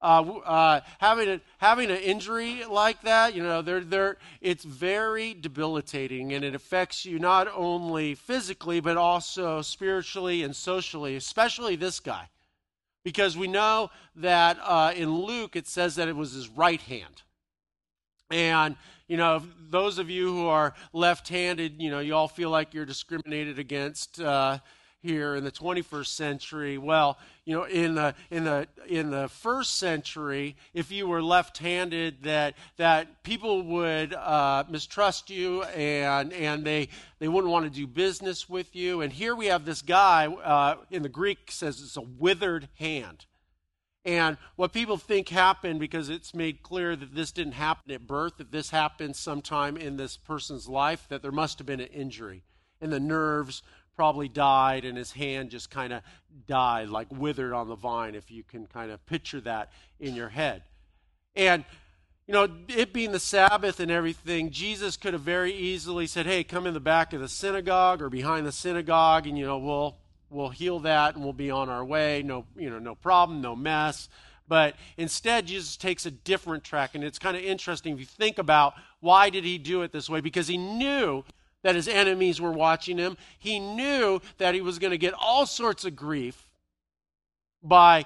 uh, 0.03 0.23
uh, 0.45 0.81
having 0.99 1.29
a, 1.29 1.41
having 1.59 1.91
an 1.91 1.97
injury 1.97 2.65
like 2.69 3.03
that, 3.03 3.35
you 3.35 3.43
know, 3.43 3.63
they're, 3.63 3.81
they're, 3.81 4.17
it's 4.41 4.65
very 4.65 5.35
debilitating, 5.35 6.33
and 6.33 6.45
it 6.45 6.55
affects 6.55 7.05
you 7.05 7.19
not 7.19 7.49
only 7.55 8.15
physically 8.15 8.81
but 8.81 8.97
also 8.97 9.63
spiritually 9.63 10.43
and 10.43 10.55
socially. 10.55 11.17
Especially 11.17 11.77
this 11.77 12.01
guy, 12.01 12.29
because 13.05 13.37
we 13.37 13.49
know 13.49 13.91
that 14.15 14.59
uh, 14.63 14.93
in 14.95 15.15
Luke 15.15 15.57
it 15.57 15.67
says 15.67 15.97
that 15.97 16.09
it 16.09 16.17
was 16.17 16.33
his 16.33 16.49
right 16.49 16.81
hand. 16.81 17.23
And, 18.31 18.75
you 19.07 19.17
know, 19.17 19.43
those 19.71 19.99
of 19.99 20.11
you 20.11 20.33
who 20.33 20.47
are 20.49 20.75
left 20.93 21.29
handed, 21.29 21.81
you 21.81 21.91
know, 21.91 22.01
you 22.01 22.15
all 22.15 22.27
feel 22.27 22.51
like 22.51 22.75
you're 22.75 22.85
discriminated 22.85 23.59
against 23.59 24.21
uh, 24.21 24.59
here 25.07 25.37
in 25.37 25.45
the 25.45 25.51
21st 25.53 26.07
century. 26.07 26.79
Well, 26.79 27.19
you 27.45 27.55
know, 27.55 27.65
in 27.65 27.95
the, 27.95 28.15
in 28.31 28.45
the, 28.45 28.67
in 28.89 29.11
the 29.11 29.29
first 29.29 29.79
century, 29.79 30.57
if 30.75 30.91
you 30.91 31.07
were 31.07 31.23
left 31.23 31.59
handed, 31.59 32.25
that, 32.25 32.55
that 32.77 33.23
people 33.23 33.63
would 33.63 34.13
uh, 34.15 34.65
mistrust 34.69 35.31
you 35.31 35.63
and, 35.63 36.33
and 36.33 36.65
they, 36.65 36.89
they 37.21 37.29
wouldn't 37.29 37.53
want 37.53 37.65
to 37.65 37.71
do 37.71 37.87
business 37.87 38.49
with 38.49 38.75
you. 38.75 39.01
And 39.01 39.13
here 39.13 39.37
we 39.37 39.47
have 39.47 39.65
this 39.65 39.81
guy, 39.81 40.27
uh, 40.27 40.77
in 40.91 41.03
the 41.03 41.09
Greek 41.09 41.51
says 41.51 41.81
it's 41.81 41.97
a 41.97 42.03
withered 42.03 42.69
hand. 42.79 43.27
And 44.05 44.37
what 44.55 44.73
people 44.73 44.97
think 44.97 45.29
happened, 45.29 45.81
because 45.81 46.09
it's 46.09 46.33
made 46.33 46.63
clear 46.63 46.95
that 46.95 47.15
this 47.15 47.33
didn't 47.33 47.55
happen 47.55 47.91
at 47.93 48.07
birth, 48.07 48.37
that 48.39 48.53
this 48.53 48.71
happened 48.71 49.17
sometime 49.17 49.77
in 49.77 49.97
this 49.97 50.17
person's 50.17 50.69
life, 50.69 51.07
that 51.09 51.23
there 51.23 51.33
must 51.33 51.59
have 51.59 51.67
been 51.67 51.81
an 51.81 51.89
injury. 51.89 52.45
And 52.81 52.93
the 52.93 53.01
nerves 53.01 53.63
probably 53.97 54.29
died, 54.29 54.85
and 54.85 54.97
his 54.97 55.13
hand 55.13 55.51
just 55.51 55.71
kind 55.71 55.93
of 55.93 56.03
died, 56.47 56.89
like 56.91 57.09
withered 57.11 57.53
on 57.53 57.69
the 57.69 57.75
vine, 57.75 58.15
if 58.15 58.31
you 58.31 58.43
can 58.43 58.67
kind 58.67 58.91
of 58.91 59.05
picture 59.07 59.41
that 59.41 59.73
in 59.99 60.15
your 60.15 60.29
head. 60.29 60.63
And, 61.35 61.65
you 62.27 62.35
know, 62.35 62.49
it 62.69 62.93
being 62.93 63.13
the 63.13 63.19
Sabbath 63.19 63.81
and 63.81 63.91
everything, 63.91 64.51
Jesus 64.51 64.97
could 64.97 65.15
have 65.15 65.23
very 65.23 65.53
easily 65.53 66.07
said, 66.07 66.27
hey, 66.27 66.45
come 66.45 66.67
in 66.67 66.75
the 66.75 66.81
back 66.81 67.13
of 67.13 67.21
the 67.21 67.29
synagogue 67.29 68.03
or 68.03 68.11
behind 68.11 68.47
the 68.47 68.53
synagogue, 68.53 69.27
and, 69.27 69.39
you 69.39 69.47
know, 69.47 69.59
we'll 69.59 69.97
we'll 70.31 70.49
heal 70.49 70.81
that 70.81 71.15
and 71.15 71.23
we'll 71.23 71.33
be 71.33 71.51
on 71.51 71.69
our 71.69 71.85
way. 71.85 72.23
No, 72.23 72.45
you 72.57 72.71
know, 72.71 72.79
no 72.79 72.95
problem, 72.95 73.41
no 73.41 73.57
mess. 73.57 74.09
But 74.49 74.77
instead, 74.97 75.47
Jesus 75.47 75.77
takes 75.77 76.07
a 76.07 76.11
different 76.11 76.63
track, 76.63 76.95
and 76.95 77.03
it's 77.03 77.19
kind 77.19 77.37
of 77.37 77.43
interesting 77.43 77.95
if 77.95 78.01
you 78.01 78.07
think 78.07 78.39
about 78.39 78.75
why 79.01 79.31
did 79.31 79.45
he 79.45 79.59
do 79.59 79.83
it 79.83 79.93
this 79.93 80.09
way? 80.09 80.21
Because 80.21 80.47
he 80.47 80.57
knew 80.57 81.25
that 81.67 81.75
his 81.75 81.89
enemies 81.89 82.41
were 82.41 82.53
watching 82.53 82.97
him. 82.97 83.17
He 83.41 83.59
knew 83.59 84.21
that 84.39 84.55
he 84.55 84.61
was 84.61 84.79
going 84.79 84.93
to 84.93 84.99
get 84.99 85.15
all 85.15 85.47
sorts 85.47 85.85
of 85.85 85.97
grief 85.97 86.49
by 87.61 88.05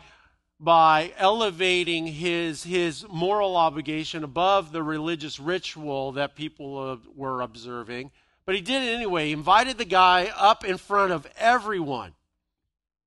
by 0.59 1.12
elevating 1.19 2.07
his 2.07 2.62
his 2.64 3.07
moral 3.11 3.59
obligation 3.59 4.25
above 4.25 4.73
the 4.73 4.83
religious 4.83 5.38
ritual 5.38 6.12
that 6.12 6.37
people 6.37 6.79
uh, 6.79 6.97
were 7.14 7.43
observing. 7.43 8.11
But 8.47 8.55
he 8.55 8.62
did 8.62 8.83
it 8.83 8.95
anyway. 8.95 9.26
He 9.26 9.33
invited 9.33 9.76
the 9.76 9.85
guy 9.85 10.33
up 10.35 10.64
in 10.64 10.79
front 10.79 11.12
of 11.12 11.26
everyone. 11.37 12.14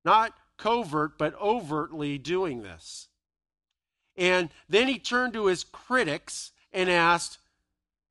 Not 0.05 0.35
covert, 0.57 1.17
but 1.17 1.33
overtly 1.41 2.19
doing 2.19 2.61
this. 2.61 3.07
And 4.15 4.51
then 4.69 4.87
he 4.87 4.99
turned 4.99 5.33
to 5.33 5.47
his 5.47 5.63
critics 5.63 6.51
and 6.71 6.91
asked, 6.91 7.39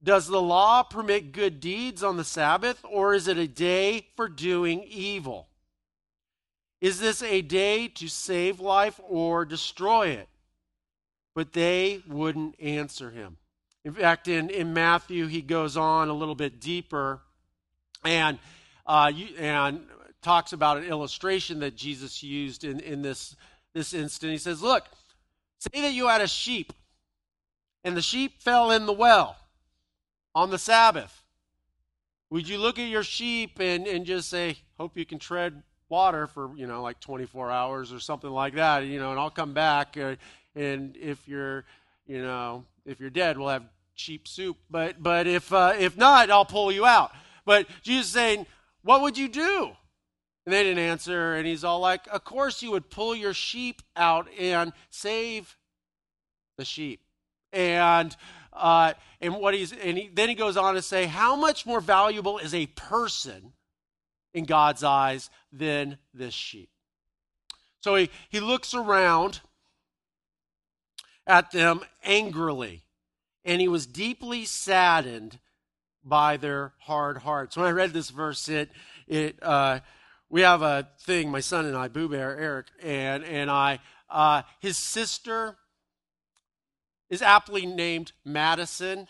Does 0.04 0.26
the 0.26 0.42
law 0.42 0.82
permit 0.82 1.32
good 1.32 1.60
deeds 1.60 2.02
on 2.02 2.16
the 2.16 2.24
Sabbath, 2.24 2.84
or 2.88 3.14
is 3.14 3.28
it 3.28 3.38
a 3.38 3.46
day 3.46 4.06
for 4.16 4.28
doing 4.28 4.82
evil? 4.82 5.48
Is 6.80 6.98
this 6.98 7.22
a 7.22 7.42
day 7.42 7.86
to 7.86 8.08
save 8.08 8.58
life 8.58 8.98
or 9.08 9.44
destroy 9.44 10.08
it? 10.08 10.28
But 11.34 11.52
they 11.52 12.02
wouldn't 12.08 12.60
answer 12.60 13.10
him. 13.10 13.36
In 13.84 13.92
fact, 13.92 14.26
in, 14.26 14.50
in 14.50 14.74
Matthew, 14.74 15.28
he 15.28 15.40
goes 15.40 15.76
on 15.76 16.08
a 16.08 16.12
little 16.12 16.34
bit 16.34 16.60
deeper 16.60 17.20
and, 18.04 18.40
uh, 18.84 19.12
you, 19.14 19.28
and 19.38 19.86
talks 20.20 20.52
about 20.52 20.78
an 20.78 20.84
illustration 20.84 21.60
that 21.60 21.76
Jesus 21.76 22.22
used 22.24 22.64
in, 22.64 22.80
in 22.80 23.02
this, 23.02 23.36
this 23.72 23.94
instant. 23.94 24.32
He 24.32 24.38
says, 24.38 24.60
Look, 24.60 24.84
say 25.58 25.82
that 25.82 25.92
you 25.92 26.08
had 26.08 26.20
a 26.20 26.28
sheep, 26.28 26.72
and 27.84 27.96
the 27.96 28.02
sheep 28.02 28.42
fell 28.42 28.72
in 28.72 28.86
the 28.86 28.92
well 28.92 29.36
on 30.34 30.50
the 30.50 30.58
Sabbath. 30.58 31.22
Would 32.30 32.48
you 32.48 32.58
look 32.58 32.78
at 32.78 32.88
your 32.88 33.02
sheep 33.02 33.58
and, 33.60 33.86
and 33.86 34.06
just 34.06 34.28
say, 34.28 34.58
Hope 34.78 34.96
you 34.96 35.04
can 35.04 35.18
tread 35.18 35.62
water 35.88 36.26
for, 36.26 36.50
you 36.56 36.66
know, 36.66 36.82
like 36.82 36.98
24 37.00 37.50
hours 37.50 37.92
or 37.92 38.00
something 38.00 38.30
like 38.30 38.54
that, 38.54 38.84
you 38.84 38.98
know, 38.98 39.10
and 39.10 39.20
I'll 39.20 39.30
come 39.30 39.52
back. 39.52 39.96
Uh, 39.96 40.16
and 40.54 40.96
if 40.96 41.28
you're, 41.28 41.64
you 42.06 42.22
know, 42.22 42.64
if 42.86 42.98
you're 43.00 43.10
dead, 43.10 43.38
we'll 43.38 43.48
have 43.48 43.64
cheap 43.94 44.26
soup. 44.26 44.56
But 44.70 45.02
but 45.02 45.26
if 45.26 45.52
uh, 45.52 45.74
if 45.78 45.96
not, 45.96 46.30
I'll 46.30 46.44
pull 46.44 46.72
you 46.72 46.86
out. 46.86 47.12
But 47.44 47.66
Jesus 47.82 48.06
is 48.06 48.12
saying, 48.12 48.46
what 48.82 49.02
would 49.02 49.16
you 49.16 49.28
do? 49.28 49.70
And 50.44 50.52
they 50.52 50.64
didn't 50.64 50.84
answer, 50.84 51.34
and 51.34 51.46
he's 51.46 51.62
all 51.62 51.78
like, 51.78 52.06
Of 52.10 52.24
course 52.24 52.62
you 52.62 52.72
would 52.72 52.90
pull 52.90 53.14
your 53.14 53.34
sheep 53.34 53.80
out 53.96 54.26
and 54.38 54.72
save 54.90 55.56
the 56.58 56.64
sheep. 56.64 57.00
And 57.52 58.16
uh, 58.52 58.92
and 59.20 59.36
what 59.36 59.54
he's 59.54 59.72
and 59.72 59.98
he, 59.98 60.10
then 60.12 60.28
he 60.28 60.34
goes 60.34 60.56
on 60.56 60.74
to 60.74 60.82
say, 60.82 61.06
How 61.06 61.36
much 61.36 61.64
more 61.64 61.80
valuable 61.80 62.38
is 62.38 62.54
a 62.54 62.66
person 62.66 63.52
in 64.34 64.44
God's 64.44 64.84
eyes 64.84 65.30
than 65.52 65.98
this 66.12 66.34
sheep? 66.34 66.70
So 67.80 67.96
he, 67.96 68.10
he 68.28 68.40
looks 68.40 68.74
around 68.74 69.40
at 71.26 71.50
them 71.50 71.80
angrily 72.04 72.84
and 73.44 73.60
he 73.60 73.68
was 73.68 73.86
deeply 73.86 74.44
saddened 74.44 75.38
by 76.04 76.36
their 76.36 76.72
hard 76.80 77.18
hearts. 77.18 77.56
When 77.56 77.66
I 77.66 77.70
read 77.70 77.92
this 77.92 78.10
verse, 78.10 78.48
it 78.48 78.70
it 79.06 79.38
uh, 79.42 79.80
we 80.28 80.42
have 80.42 80.62
a 80.62 80.88
thing. 81.00 81.30
My 81.30 81.40
son 81.40 81.66
and 81.66 81.76
I, 81.76 81.88
Boo 81.88 82.08
Bear, 82.08 82.36
Eric, 82.38 82.66
and 82.82 83.24
and 83.24 83.50
I, 83.50 83.80
uh, 84.10 84.42
his 84.60 84.76
sister 84.76 85.56
is 87.12 87.22
aptly 87.22 87.66
named 87.66 88.10
Madison. 88.24 89.06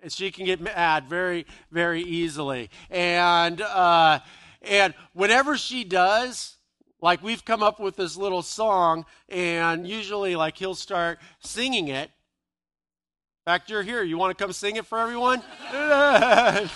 And 0.00 0.10
she 0.10 0.32
can 0.32 0.46
get 0.46 0.60
mad 0.60 1.04
very, 1.04 1.46
very 1.70 2.02
easily. 2.02 2.70
And 2.90 3.60
uh, 3.60 4.20
and 4.62 4.94
whenever 5.12 5.56
she 5.58 5.84
does, 5.84 6.56
like 7.02 7.22
we've 7.22 7.44
come 7.44 7.62
up 7.62 7.78
with 7.78 7.96
this 7.96 8.16
little 8.16 8.42
song, 8.42 9.04
and 9.28 9.86
usually 9.86 10.34
like 10.34 10.56
he'll 10.56 10.74
start 10.74 11.18
singing 11.40 11.88
it, 11.88 12.08
In 12.08 13.44
fact, 13.44 13.68
you're 13.70 13.82
here. 13.82 14.02
You 14.02 14.16
want 14.16 14.36
to 14.36 14.42
come 14.42 14.52
sing 14.52 14.76
it 14.76 14.86
for 14.86 14.98
everyone? 14.98 15.42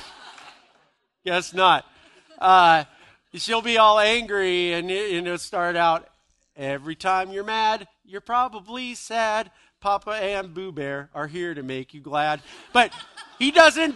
Guess 1.25 1.55
not. 1.55 1.87
Uh, 2.39 2.85
she'll 3.33 3.63
be 3.63 3.79
all 3.79 3.99
angry 3.99 4.75
and 4.75 4.91
it'll 4.91 5.39
start 5.39 5.77
out. 5.77 6.09
Every 6.57 6.95
time 6.95 7.33
you're 7.33 7.45
mad, 7.45 7.87
you're 8.05 8.21
probably 8.23 8.95
sad. 8.95 9.51
Papa 9.87 10.15
and 10.15 10.53
Boo 10.53 10.73
Bear 10.73 11.11
are 11.15 11.29
here 11.29 11.55
to 11.55 11.63
make 11.63 11.95
you 11.95 12.01
glad. 12.01 12.41
But 12.73 12.93
he 13.39 13.53
doesn't. 13.53 13.95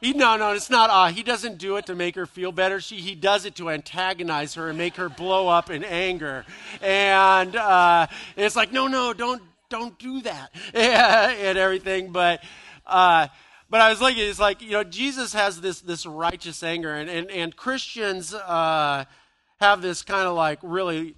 He 0.00 0.12
no 0.12 0.36
no 0.36 0.50
it's 0.54 0.68
not 0.68 0.90
ah. 0.90 1.04
Uh, 1.04 1.12
he 1.12 1.22
doesn't 1.22 1.58
do 1.58 1.76
it 1.76 1.86
to 1.86 1.94
make 1.94 2.16
her 2.16 2.26
feel 2.26 2.50
better. 2.50 2.80
She 2.80 2.96
he 2.96 3.14
does 3.14 3.44
it 3.44 3.54
to 3.54 3.70
antagonize 3.70 4.54
her 4.54 4.70
and 4.70 4.76
make 4.76 4.96
her 4.96 5.08
blow 5.08 5.46
up 5.46 5.70
in 5.70 5.84
anger. 5.84 6.44
And 6.82 7.54
uh, 7.54 8.08
it's 8.34 8.56
like 8.56 8.72
no 8.72 8.88
no 8.88 9.12
don't 9.12 9.40
don't 9.68 9.96
do 10.00 10.20
that 10.22 10.50
and 10.74 11.56
everything. 11.56 12.10
But 12.10 12.42
uh, 12.84 13.28
but 13.68 13.80
I 13.80 13.88
was 13.90 14.00
looking, 14.00 14.28
it's 14.28 14.40
like 14.40 14.60
you 14.60 14.72
know 14.72 14.82
Jesus 14.82 15.32
has 15.32 15.60
this 15.60 15.80
this 15.80 16.06
righteous 16.06 16.60
anger, 16.64 16.92
and 16.92 17.08
and, 17.08 17.30
and 17.30 17.54
Christians 17.54 18.34
uh, 18.34 19.04
have 19.60 19.80
this 19.80 20.02
kind 20.02 20.26
of 20.26 20.34
like 20.34 20.58
really 20.60 21.14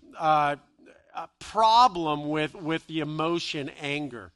uh, 1.14 1.26
problem 1.38 2.28
with 2.28 2.54
with 2.54 2.86
the 2.86 3.00
emotion 3.00 3.70
anger. 3.80 4.32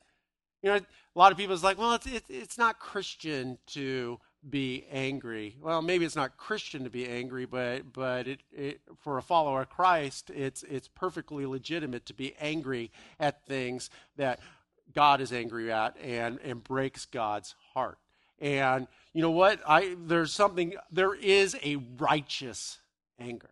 You 0.63 0.71
know, 0.71 0.77
a 0.77 1.19
lot 1.19 1.33
of 1.33 1.39
people 1.39 1.55
is 1.55 1.65
like, 1.65 1.79
well, 1.79 1.95
it's 1.95 2.07
it's, 2.07 2.31
it's 2.31 2.59
not 2.59 2.79
Christian 2.79 3.59
to 3.69 4.19
be 4.49 4.87
angry. 4.91 5.57
Well, 5.61 5.83
maybe 5.83 6.05
it's 6.05 6.17
not 6.17 6.37
Christian 6.37 6.85
to 6.85 6.91
be 6.91 7.09
angry, 7.09 7.47
but 7.47 7.93
but 7.93 8.29
it, 8.29 8.41
it, 8.53 8.81
for 9.01 9.19
a 9.19 9.23
follower 9.23 9.63
of 9.63 9.71
Christ, 9.71 10.31
it's 10.31 10.63
it's 10.65 10.89
perfectly 10.89 11.47
legitimate 11.47 12.07
to 12.07 12.15
be 12.15 12.35
angry 12.41 12.91
at 13.19 13.45
things 13.47 13.91
that 14.17 14.41
God 14.95 15.21
is 15.21 15.33
angry 15.33 15.73
at 15.73 15.97
and, 16.03 16.39
and 16.45 16.63
breaks 16.63 17.07
God's 17.07 17.55
heart. 17.75 17.99
And 18.39 18.87
you 19.13 19.23
know 19.23 19.31
what? 19.31 19.61
I 19.67 19.97
there's 19.99 20.33
something 20.33 20.75
there 20.91 21.15
is 21.15 21.57
a 21.65 21.77
righteous 21.99 22.79
anger. 23.19 23.51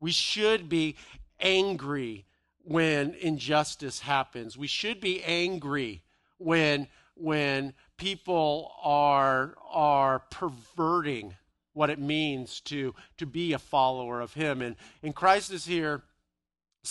We 0.00 0.12
should 0.12 0.68
be 0.68 0.96
angry 1.40 2.24
when 2.68 3.14
injustice 3.14 4.00
happens. 4.00 4.58
We 4.58 4.66
should 4.66 5.00
be 5.00 5.24
angry 5.24 6.02
when 6.36 6.86
when 7.14 7.72
people 7.96 8.72
are 8.82 9.56
are 9.70 10.20
perverting 10.30 11.34
what 11.72 11.88
it 11.88 11.98
means 11.98 12.60
to 12.60 12.94
to 13.16 13.26
be 13.26 13.54
a 13.54 13.58
follower 13.58 14.20
of 14.20 14.34
him 14.34 14.60
and 14.60 14.76
and 15.02 15.14
Christ 15.14 15.50
is 15.50 15.64
here 15.64 16.02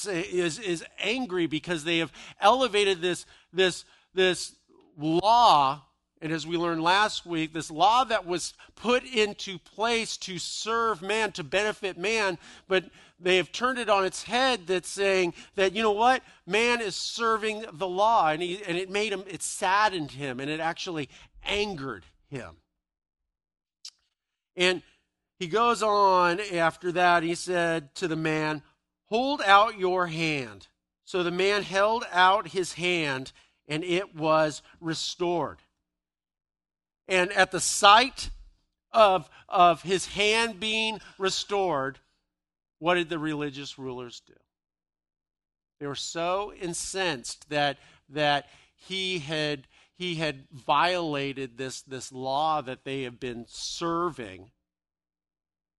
is 0.08 0.60
is 0.60 0.84
angry 1.00 1.46
because 1.46 1.84
they 1.84 2.00
have 2.00 2.12
elevated 2.42 3.00
this 3.00 3.26
this 3.54 3.86
this 4.16 4.56
law 4.98 5.84
and 6.22 6.34
as 6.34 6.48
we 6.48 6.58
learned 6.58 6.82
last 6.82 7.26
week 7.26 7.54
this 7.54 7.70
law 7.70 8.04
that 8.04 8.26
was 8.26 8.54
put 8.76 9.04
into 9.04 9.60
place 9.60 10.18
to 10.18 10.40
serve 10.40 11.02
man 11.02 11.32
to 11.32 11.44
benefit 11.44 11.98
man 11.98 12.38
but 12.68 12.86
they 13.20 13.38
have 13.38 13.52
turned 13.52 13.80
it 13.80 13.90
on 13.90 14.06
its 14.06 14.24
head 14.24 14.68
that's 14.68 14.90
saying 14.90 15.34
that 15.56 15.74
you 15.74 15.82
know 15.82 15.92
what? 15.92 16.22
Man 16.46 16.82
is 16.82 16.96
serving 16.96 17.66
the 17.74 17.88
law 17.88 18.30
and, 18.30 18.42
he, 18.42 18.62
and 18.68 18.78
it 18.78 18.90
made 18.90 19.12
him 19.12 19.24
it 19.28 19.42
saddened 19.42 20.12
him 20.12 20.40
and 20.40 20.50
it 20.50 20.60
actually 20.60 21.10
angered 21.44 22.06
him. 22.30 22.58
And 24.56 24.84
he 25.40 25.48
goes 25.48 25.82
on 25.82 26.40
after 26.54 26.92
that 26.92 27.24
he 27.24 27.36
said 27.36 27.94
to 27.96 28.08
the 28.08 28.16
man 28.16 28.62
hold 29.06 29.42
out 29.42 29.80
your 29.80 30.08
hand. 30.08 30.68
So 31.06 31.24
the 31.24 31.32
man 31.32 31.64
held 31.64 32.06
out 32.12 32.50
his 32.50 32.74
hand 32.74 33.32
and 33.68 33.84
it 33.84 34.16
was 34.16 34.62
restored. 34.80 35.60
And 37.08 37.32
at 37.32 37.52
the 37.52 37.62
sight 37.62 38.30
of, 38.92 39.30
of 39.48 39.82
his 39.84 40.08
hand 40.08 40.60
being 40.60 41.00
restored 41.18 42.00
what 42.80 42.96
did 42.96 43.10
the 43.10 43.20
religious 43.20 43.78
rulers 43.78 44.22
do? 44.26 44.34
They 45.80 45.88
were 45.88 45.96
so 45.96 46.54
incensed 46.60 47.50
that, 47.50 47.78
that 48.10 48.48
he 48.76 49.20
had, 49.20 49.68
he 49.96 50.16
had 50.16 50.46
violated 50.52 51.58
this, 51.58 51.82
this 51.82 52.12
law 52.12 52.62
that 52.62 52.84
they 52.84 53.04
had 53.04 53.20
been 53.20 53.46
serving 53.48 54.52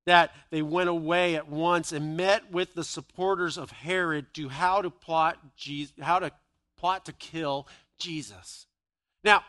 that 0.08 0.32
they 0.50 0.62
went 0.62 0.88
away 0.88 1.36
at 1.36 1.48
once 1.48 1.92
and 1.92 2.16
met 2.16 2.50
with 2.50 2.74
the 2.74 2.82
supporters 2.82 3.58
of 3.58 3.70
Herod 3.70 4.32
to 4.34 4.48
how 4.48 4.80
to 4.80 4.88
plot 4.88 5.38
Jesus, 5.54 5.92
how 6.00 6.18
to 6.18 6.32
plot 6.78 7.04
to 7.04 7.12
kill 7.12 7.68
Jesus. 7.98 8.66
Now, 9.22 9.44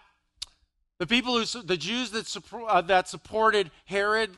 the 1.00 1.08
people 1.08 1.34
who 1.38 1.62
the 1.62 1.78
Jews 1.78 2.12
that, 2.12 2.44
uh, 2.68 2.82
that 2.82 3.08
supported 3.08 3.72
Herod 3.86 4.38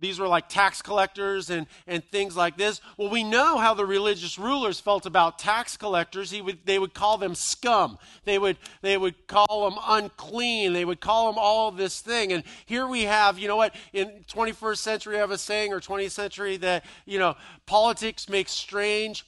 these 0.00 0.18
were 0.18 0.28
like 0.28 0.48
tax 0.48 0.80
collectors 0.80 1.50
and, 1.50 1.66
and 1.86 2.04
things 2.04 2.36
like 2.36 2.56
this. 2.56 2.80
Well, 2.96 3.10
we 3.10 3.24
know 3.24 3.58
how 3.58 3.74
the 3.74 3.84
religious 3.84 4.38
rulers 4.38 4.78
felt 4.78 5.06
about 5.06 5.38
tax 5.38 5.76
collectors. 5.76 6.30
He 6.30 6.40
would, 6.40 6.58
they 6.64 6.78
would 6.78 6.94
call 6.94 7.18
them 7.18 7.34
scum. 7.34 7.98
They 8.24 8.38
would, 8.38 8.58
they 8.80 8.96
would 8.96 9.26
call 9.26 9.68
them 9.68 9.78
unclean. 9.86 10.72
They 10.72 10.84
would 10.84 11.00
call 11.00 11.30
them 11.30 11.38
all 11.38 11.70
this 11.70 12.00
thing. 12.00 12.32
And 12.32 12.44
here 12.66 12.86
we 12.86 13.02
have, 13.02 13.38
you 13.38 13.48
know 13.48 13.56
what, 13.56 13.74
in 13.92 14.24
21st 14.28 14.78
century, 14.78 15.16
I 15.16 15.20
have 15.20 15.30
a 15.30 15.38
saying, 15.38 15.72
or 15.72 15.80
20th 15.80 16.12
century, 16.12 16.56
that, 16.58 16.84
you 17.04 17.18
know, 17.18 17.36
politics 17.66 18.28
makes 18.28 18.52
strange 18.52 19.26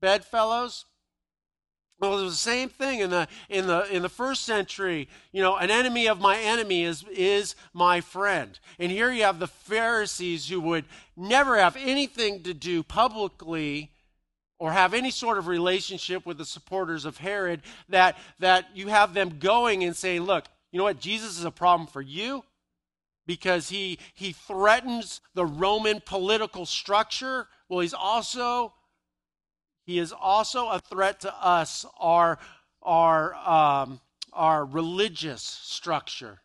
bedfellows. 0.00 0.84
Well, 2.00 2.16
it 2.18 2.22
was 2.22 2.34
the 2.34 2.50
same 2.50 2.68
thing 2.68 3.00
in 3.00 3.10
the 3.10 3.26
in 3.48 3.66
the 3.66 3.84
in 3.92 4.02
the 4.02 4.08
first 4.08 4.44
century. 4.44 5.08
You 5.32 5.42
know, 5.42 5.56
an 5.56 5.70
enemy 5.70 6.06
of 6.06 6.20
my 6.20 6.38
enemy 6.38 6.84
is 6.84 7.04
is 7.10 7.56
my 7.72 8.00
friend. 8.00 8.58
And 8.78 8.92
here 8.92 9.10
you 9.10 9.24
have 9.24 9.40
the 9.40 9.48
Pharisees 9.48 10.48
who 10.48 10.60
would 10.60 10.84
never 11.16 11.58
have 11.58 11.76
anything 11.76 12.44
to 12.44 12.54
do 12.54 12.84
publicly 12.84 13.90
or 14.60 14.72
have 14.72 14.94
any 14.94 15.10
sort 15.10 15.38
of 15.38 15.48
relationship 15.48 16.24
with 16.24 16.38
the 16.38 16.44
supporters 16.44 17.04
of 17.04 17.18
Herod 17.18 17.62
that 17.88 18.16
that 18.38 18.66
you 18.74 18.88
have 18.88 19.12
them 19.12 19.40
going 19.40 19.82
and 19.82 19.96
saying, 19.96 20.22
"Look, 20.22 20.44
you 20.70 20.78
know 20.78 20.84
what? 20.84 21.00
Jesus 21.00 21.36
is 21.36 21.44
a 21.44 21.50
problem 21.50 21.88
for 21.88 22.02
you 22.02 22.44
because 23.26 23.68
he 23.70 23.98
he 24.14 24.30
threatens 24.32 25.20
the 25.34 25.46
Roman 25.46 26.00
political 26.00 26.64
structure. 26.64 27.48
Well, 27.68 27.80
he's 27.80 27.94
also 27.94 28.72
he 29.88 29.98
is 29.98 30.12
also 30.12 30.68
a 30.68 30.80
threat 30.80 31.18
to 31.20 31.34
us, 31.34 31.86
our, 31.98 32.38
our, 32.82 33.34
um, 33.36 34.00
our 34.34 34.66
religious 34.66 35.42
structure. 35.42 36.42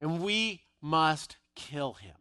And 0.00 0.22
we 0.22 0.62
must 0.80 1.36
kill 1.54 1.92
him. 1.92 2.14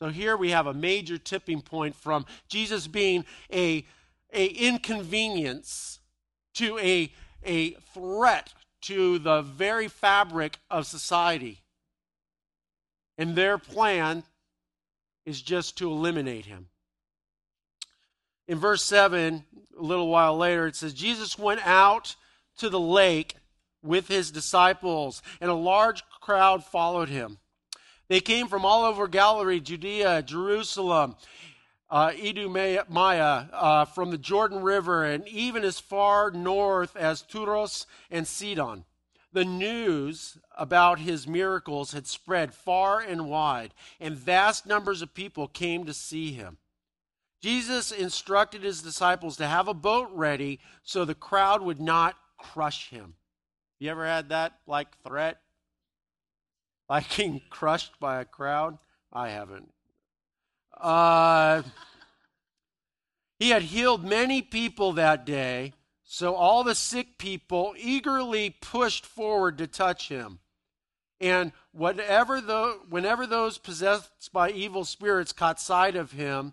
So 0.00 0.08
here 0.08 0.38
we 0.38 0.52
have 0.52 0.66
a 0.66 0.72
major 0.72 1.18
tipping 1.18 1.60
point 1.60 1.94
from 1.94 2.24
Jesus 2.48 2.86
being 2.86 3.26
a, 3.52 3.84
a 4.32 4.46
inconvenience 4.46 6.00
to 6.54 6.78
a, 6.78 7.12
a 7.44 7.72
threat 7.92 8.54
to 8.84 9.18
the 9.18 9.42
very 9.42 9.86
fabric 9.86 10.60
of 10.70 10.86
society. 10.86 11.60
And 13.18 13.36
their 13.36 13.58
plan 13.58 14.22
is 15.26 15.42
just 15.42 15.76
to 15.76 15.90
eliminate 15.90 16.46
him 16.46 16.68
in 18.48 18.58
verse 18.58 18.84
7, 18.84 19.44
a 19.78 19.82
little 19.82 20.08
while 20.08 20.36
later, 20.36 20.66
it 20.66 20.76
says, 20.76 20.94
Jesus 20.94 21.38
went 21.38 21.66
out 21.66 22.16
to 22.58 22.68
the 22.68 22.80
lake 22.80 23.36
with 23.82 24.08
his 24.08 24.30
disciples, 24.30 25.22
and 25.40 25.50
a 25.50 25.54
large 25.54 26.02
crowd 26.20 26.64
followed 26.64 27.08
him. 27.08 27.38
They 28.08 28.20
came 28.20 28.48
from 28.48 28.64
all 28.64 28.84
over 28.84 29.08
Galilee, 29.08 29.60
Judea, 29.60 30.22
Jerusalem, 30.22 31.16
uh, 31.90 32.12
Idumea, 32.14 32.84
uh, 33.52 33.84
from 33.86 34.10
the 34.10 34.18
Jordan 34.18 34.62
River, 34.62 35.04
and 35.04 35.26
even 35.28 35.64
as 35.64 35.80
far 35.80 36.30
north 36.30 36.96
as 36.96 37.22
Tyros 37.22 37.86
and 38.10 38.26
Sidon. 38.26 38.84
The 39.32 39.44
news 39.44 40.36
about 40.58 40.98
his 40.98 41.26
miracles 41.26 41.92
had 41.92 42.06
spread 42.06 42.52
far 42.52 43.00
and 43.00 43.30
wide, 43.30 43.72
and 43.98 44.14
vast 44.14 44.66
numbers 44.66 45.00
of 45.00 45.14
people 45.14 45.48
came 45.48 45.84
to 45.86 45.94
see 45.94 46.32
him. 46.32 46.58
Jesus 47.42 47.90
instructed 47.90 48.62
his 48.62 48.82
disciples 48.82 49.36
to 49.36 49.46
have 49.46 49.66
a 49.66 49.74
boat 49.74 50.08
ready 50.12 50.60
so 50.84 51.04
the 51.04 51.14
crowd 51.14 51.60
would 51.60 51.80
not 51.80 52.16
crush 52.38 52.90
him. 52.90 53.14
You 53.80 53.90
ever 53.90 54.06
had 54.06 54.28
that 54.28 54.58
like 54.66 54.88
threat? 55.04 55.38
Like 56.88 57.16
being 57.16 57.40
crushed 57.48 57.98
by 58.00 58.20
a 58.20 58.24
crowd? 58.26 58.76
I 59.10 59.30
haven't. 59.30 59.72
Uh, 60.78 61.62
he 63.38 63.48
had 63.48 63.62
healed 63.62 64.04
many 64.04 64.42
people 64.42 64.92
that 64.92 65.24
day, 65.24 65.72
so 66.04 66.34
all 66.34 66.64
the 66.64 66.74
sick 66.74 67.16
people 67.16 67.74
eagerly 67.78 68.50
pushed 68.50 69.06
forward 69.06 69.56
to 69.58 69.66
touch 69.66 70.08
him. 70.08 70.40
And 71.18 71.52
whatever 71.70 72.42
the, 72.42 72.80
whenever 72.90 73.26
those 73.26 73.56
possessed 73.56 74.30
by 74.30 74.50
evil 74.50 74.84
spirits 74.84 75.32
caught 75.32 75.60
sight 75.60 75.96
of 75.96 76.12
him, 76.12 76.52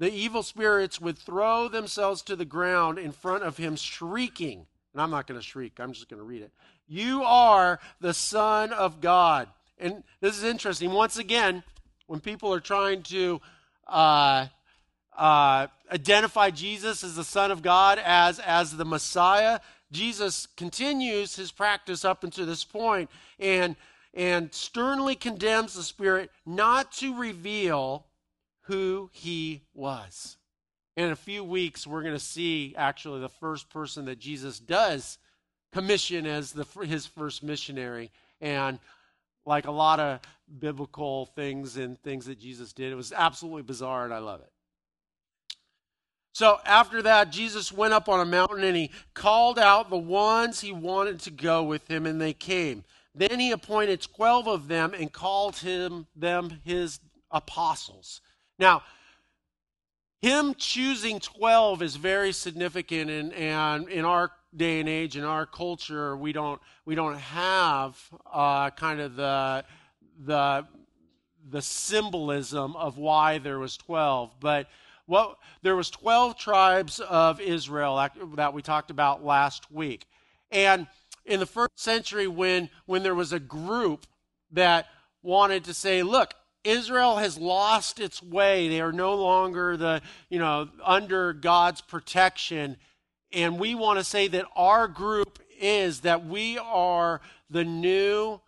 the 0.00 0.10
evil 0.10 0.42
spirits 0.42 0.98
would 0.98 1.18
throw 1.18 1.68
themselves 1.68 2.22
to 2.22 2.34
the 2.34 2.46
ground 2.46 2.98
in 2.98 3.12
front 3.12 3.44
of 3.44 3.58
him, 3.58 3.76
shrieking. 3.76 4.66
And 4.94 5.02
I'm 5.02 5.10
not 5.10 5.26
going 5.26 5.38
to 5.38 5.46
shriek, 5.46 5.78
I'm 5.78 5.92
just 5.92 6.08
going 6.08 6.18
to 6.18 6.24
read 6.24 6.40
it. 6.40 6.50
You 6.88 7.22
are 7.22 7.78
the 8.00 8.14
Son 8.14 8.72
of 8.72 9.02
God. 9.02 9.48
And 9.78 10.02
this 10.22 10.38
is 10.38 10.42
interesting. 10.42 10.90
Once 10.90 11.18
again, 11.18 11.62
when 12.06 12.18
people 12.18 12.52
are 12.52 12.60
trying 12.60 13.02
to 13.04 13.42
uh, 13.86 14.46
uh, 15.16 15.66
identify 15.92 16.48
Jesus 16.48 17.04
as 17.04 17.14
the 17.14 17.22
Son 17.22 17.50
of 17.50 17.60
God, 17.60 18.00
as, 18.02 18.38
as 18.38 18.78
the 18.78 18.86
Messiah, 18.86 19.60
Jesus 19.92 20.46
continues 20.56 21.36
his 21.36 21.52
practice 21.52 22.06
up 22.06 22.24
until 22.24 22.46
this 22.46 22.64
point 22.64 23.10
and, 23.38 23.76
and 24.14 24.52
sternly 24.54 25.14
condemns 25.14 25.74
the 25.74 25.82
Spirit 25.82 26.30
not 26.46 26.90
to 26.92 27.14
reveal 27.14 28.06
who 28.70 29.10
he 29.12 29.62
was. 29.74 30.36
In 30.96 31.10
a 31.10 31.16
few 31.16 31.42
weeks, 31.42 31.88
we're 31.88 32.02
going 32.02 32.14
to 32.14 32.20
see 32.20 32.72
actually 32.78 33.20
the 33.20 33.28
first 33.28 33.68
person 33.68 34.04
that 34.04 34.20
Jesus 34.20 34.60
does 34.60 35.18
commission 35.72 36.24
as 36.24 36.52
the, 36.52 36.64
his 36.84 37.04
first 37.04 37.42
missionary. 37.42 38.12
And 38.40 38.78
like 39.44 39.66
a 39.66 39.72
lot 39.72 39.98
of 39.98 40.20
biblical 40.60 41.26
things 41.26 41.78
and 41.78 42.00
things 42.02 42.26
that 42.26 42.38
Jesus 42.38 42.72
did, 42.72 42.92
it 42.92 42.94
was 42.94 43.12
absolutely 43.12 43.62
bizarre, 43.62 44.04
and 44.04 44.14
I 44.14 44.18
love 44.18 44.40
it. 44.40 44.52
So 46.32 46.60
after 46.64 47.02
that, 47.02 47.32
Jesus 47.32 47.72
went 47.72 47.92
up 47.92 48.08
on 48.08 48.20
a 48.20 48.24
mountain 48.24 48.62
and 48.62 48.76
he 48.76 48.92
called 49.14 49.58
out 49.58 49.90
the 49.90 49.98
ones 49.98 50.60
he 50.60 50.70
wanted 50.70 51.18
to 51.20 51.32
go 51.32 51.64
with 51.64 51.88
him, 51.90 52.06
and 52.06 52.20
they 52.20 52.34
came. 52.34 52.84
Then 53.16 53.40
he 53.40 53.50
appointed 53.50 54.00
12 54.00 54.46
of 54.46 54.68
them 54.68 54.94
and 54.94 55.12
called 55.12 55.56
him, 55.56 56.06
them 56.14 56.60
his 56.64 57.00
apostles. 57.32 58.20
Now, 58.60 58.82
him 60.20 60.54
choosing 60.54 61.18
12 61.18 61.80
is 61.80 61.96
very 61.96 62.32
significant, 62.32 63.10
and, 63.10 63.32
and 63.32 63.88
in 63.88 64.04
our 64.04 64.32
day 64.54 64.80
and 64.80 64.88
age, 64.88 65.16
in 65.16 65.24
our 65.24 65.46
culture, 65.46 66.14
we 66.14 66.32
don't 66.32 66.60
we 66.84 66.94
don't 66.94 67.16
have 67.16 67.98
uh, 68.30 68.68
kind 68.70 69.00
of 69.00 69.16
the 69.16 69.64
the 70.26 70.66
the 71.48 71.62
symbolism 71.62 72.76
of 72.76 72.98
why 72.98 73.38
there 73.38 73.58
was 73.58 73.78
12 73.78 74.30
but 74.40 74.68
what 75.06 75.38
there 75.62 75.74
was 75.74 75.90
12 75.90 76.36
tribes 76.36 77.00
of 77.00 77.40
israel 77.40 77.96
that, 77.96 78.12
that 78.36 78.52
we 78.52 78.60
talked 78.60 78.90
about 78.90 79.24
last 79.24 79.72
week. 79.72 80.06
And 80.50 80.86
in 81.24 81.40
the 81.40 81.46
first 81.46 81.80
century 81.80 82.26
when 82.26 82.68
when 82.84 83.02
there 83.02 83.14
was 83.14 83.32
a 83.32 83.40
group 83.40 84.06
that 84.52 84.86
wanted 85.22 85.64
to 85.64 85.72
say 85.72 86.02
look 86.02 86.34
Israel 86.64 87.16
has 87.16 87.38
lost 87.38 88.00
its 88.00 88.22
way. 88.22 88.68
They 88.68 88.80
are 88.80 88.92
no 88.92 89.14
longer 89.14 89.76
the, 89.76 90.02
you 90.28 90.38
know, 90.38 90.68
under 90.84 91.32
God's 91.32 91.80
protection. 91.80 92.76
And 93.32 93.58
we 93.58 93.74
want 93.74 93.98
to 93.98 94.04
say 94.04 94.28
that 94.28 94.46
our 94.54 94.88
group 94.88 95.38
is 95.58 96.00
that 96.00 96.26
we 96.26 96.58
are 96.58 97.20
the 97.48 97.64
new 97.64 98.40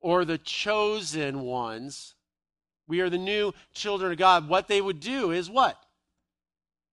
or 0.00 0.24
the 0.24 0.38
chosen 0.38 1.40
ones. 1.40 2.14
We 2.86 3.00
are 3.00 3.08
the 3.10 3.18
new 3.18 3.54
children 3.72 4.12
of 4.12 4.18
God. 4.18 4.48
What 4.48 4.68
they 4.68 4.80
would 4.80 5.00
do 5.00 5.30
is 5.30 5.48
what? 5.48 5.82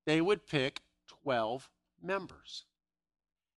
They 0.05 0.21
would 0.21 0.47
pick 0.47 0.81
12 1.23 1.69
members. 2.01 2.63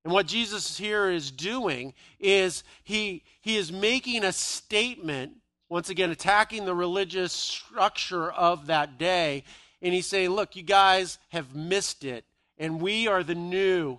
And 0.05 0.12
what 0.12 0.27
Jesus 0.27 0.77
here 0.77 1.11
is 1.11 1.31
doing 1.31 1.94
is 2.20 2.62
he, 2.83 3.22
he 3.40 3.57
is 3.57 3.72
making 3.72 4.24
a 4.24 4.33
statement 4.33 5.37
once 5.75 5.91
again 5.91 6.13
attacking 6.13 6.65
the 6.65 6.75
religious 6.75 7.33
structure 7.33 8.31
of 8.31 8.69
that 8.69 8.97
day. 8.97 9.43
And 9.83 9.93
he's 9.93 10.07
saying, 10.07 10.31
Look, 10.31 10.55
you 10.55 10.63
guys 10.63 11.19
have 11.31 11.57
missed 11.57 12.05
it, 12.05 12.25
and 12.57 12.81
we 12.81 13.09
are 13.09 13.25
the 13.25 13.35
new 13.35 13.99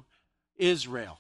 Israel. 0.56 1.20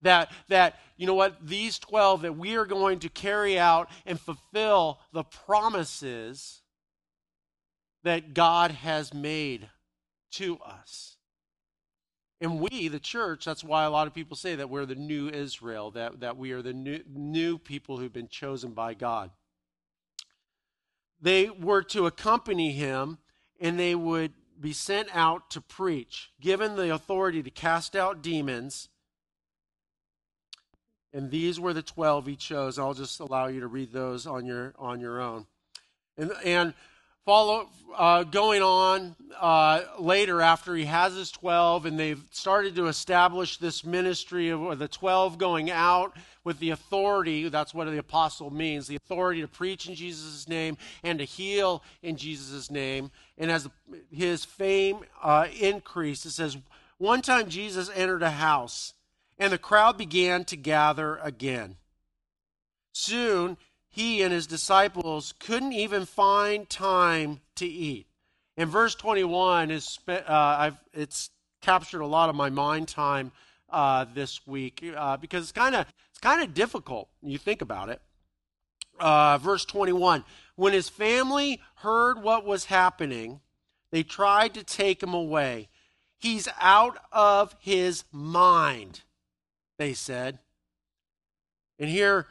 That, 0.00 0.32
that, 0.48 0.80
you 0.96 1.06
know 1.06 1.12
what, 1.12 1.46
these 1.46 1.78
12, 1.78 2.22
that 2.22 2.38
we 2.38 2.56
are 2.56 2.64
going 2.64 3.00
to 3.00 3.10
carry 3.10 3.58
out 3.58 3.90
and 4.06 4.18
fulfill 4.18 5.00
the 5.12 5.22
promises 5.22 6.62
that 8.02 8.32
God 8.32 8.70
has 8.70 9.12
made 9.12 9.68
to 10.30 10.56
us. 10.60 11.18
And 12.40 12.58
we, 12.58 12.88
the 12.88 13.00
church, 13.00 13.44
that's 13.44 13.62
why 13.62 13.84
a 13.84 13.90
lot 13.90 14.06
of 14.06 14.14
people 14.14 14.38
say 14.38 14.54
that 14.54 14.70
we're 14.70 14.86
the 14.86 14.94
new 14.94 15.28
Israel, 15.28 15.90
that, 15.90 16.20
that 16.20 16.38
we 16.38 16.52
are 16.52 16.62
the 16.62 16.72
new, 16.72 17.00
new 17.06 17.58
people 17.58 17.98
who've 17.98 18.10
been 18.10 18.28
chosen 18.28 18.72
by 18.72 18.94
God 18.94 19.30
they 21.20 21.50
were 21.50 21.82
to 21.84 22.06
accompany 22.06 22.72
him 22.72 23.18
and 23.60 23.78
they 23.78 23.94
would 23.94 24.32
be 24.58 24.72
sent 24.72 25.08
out 25.14 25.50
to 25.50 25.60
preach, 25.60 26.30
given 26.40 26.76
the 26.76 26.94
authority 26.94 27.42
to 27.42 27.50
cast 27.50 27.96
out 27.96 28.22
demons. 28.22 28.88
And 31.12 31.30
these 31.30 31.58
were 31.58 31.72
the 31.72 31.82
12 31.82 32.26
he 32.26 32.36
chose. 32.36 32.78
I'll 32.78 32.94
just 32.94 33.20
allow 33.20 33.48
you 33.48 33.60
to 33.60 33.66
read 33.66 33.92
those 33.92 34.26
on 34.26 34.46
your 34.46 34.74
on 34.78 35.00
your 35.00 35.20
own. 35.20 35.46
And 36.16 36.32
and 36.44 36.74
follow 37.24 37.68
uh, 37.96 38.22
going 38.24 38.62
on 38.62 39.14
uh, 39.38 39.82
later 39.98 40.40
after 40.40 40.74
he 40.74 40.84
has 40.84 41.14
his 41.14 41.30
12 41.30 41.86
and 41.86 41.98
they've 41.98 42.22
started 42.30 42.76
to 42.76 42.86
establish 42.86 43.58
this 43.58 43.84
ministry 43.84 44.50
of 44.50 44.78
the 44.78 44.88
12 44.88 45.38
going 45.38 45.70
out 45.70 46.16
with 46.44 46.58
the 46.60 46.70
authority 46.70 47.48
that's 47.48 47.74
what 47.74 47.86
the 47.86 47.98
apostle 47.98 48.50
means 48.50 48.86
the 48.86 48.96
authority 48.96 49.40
to 49.40 49.48
preach 49.48 49.88
in 49.88 49.94
jesus' 49.94 50.48
name 50.48 50.76
and 51.02 51.18
to 51.18 51.24
heal 51.24 51.82
in 52.02 52.16
jesus' 52.16 52.70
name. 52.70 53.10
And 53.36 53.50
as 53.50 53.68
his 54.10 54.44
fame 54.44 55.00
uh, 55.22 55.48
increased 55.58 56.26
it 56.26 56.30
says 56.30 56.56
one 56.98 57.22
time 57.22 57.48
jesus 57.48 57.90
entered 57.94 58.22
a 58.22 58.30
house 58.30 58.94
and 59.40 59.52
the 59.52 59.58
crowd 59.58 59.96
began 59.96 60.44
to 60.44 60.56
gather 60.56 61.16
again. 61.16 61.76
Soon 62.92 63.56
he 63.90 64.22
and 64.22 64.32
his 64.32 64.46
disciples 64.46 65.34
couldn't 65.38 65.72
even 65.72 66.06
find 66.06 66.68
time 66.70 67.40
to 67.56 67.66
eat. 67.66 68.06
And 68.56 68.70
verse 68.70 68.94
21 68.94 69.70
is 69.70 69.98
uh, 70.08 70.70
it's 70.92 71.30
captured 71.60 72.00
a 72.00 72.06
lot 72.06 72.30
of 72.30 72.36
my 72.36 72.50
mind 72.50 72.88
time 72.88 73.32
uh, 73.68 74.06
this 74.14 74.46
week 74.46 74.84
uh, 74.96 75.16
because 75.16 75.44
it's 75.44 75.52
kind 75.52 75.74
of 75.74 75.86
it's 76.10 76.20
kind 76.20 76.42
of 76.42 76.54
difficult. 76.54 77.08
You 77.22 77.38
think 77.38 77.62
about 77.62 77.88
it. 77.88 78.00
Uh, 78.98 79.38
verse 79.38 79.64
21: 79.64 80.24
When 80.56 80.72
his 80.72 80.88
family 80.88 81.60
heard 81.76 82.22
what 82.22 82.44
was 82.44 82.66
happening, 82.66 83.40
they 83.90 84.02
tried 84.02 84.54
to 84.54 84.62
take 84.62 85.02
him 85.02 85.14
away. 85.14 85.68
He's 86.18 86.48
out 86.60 86.98
of 87.12 87.56
his 87.58 88.04
mind, 88.12 89.00
they 89.78 89.94
said. 89.94 90.38
And 91.78 91.88
here 91.88 92.26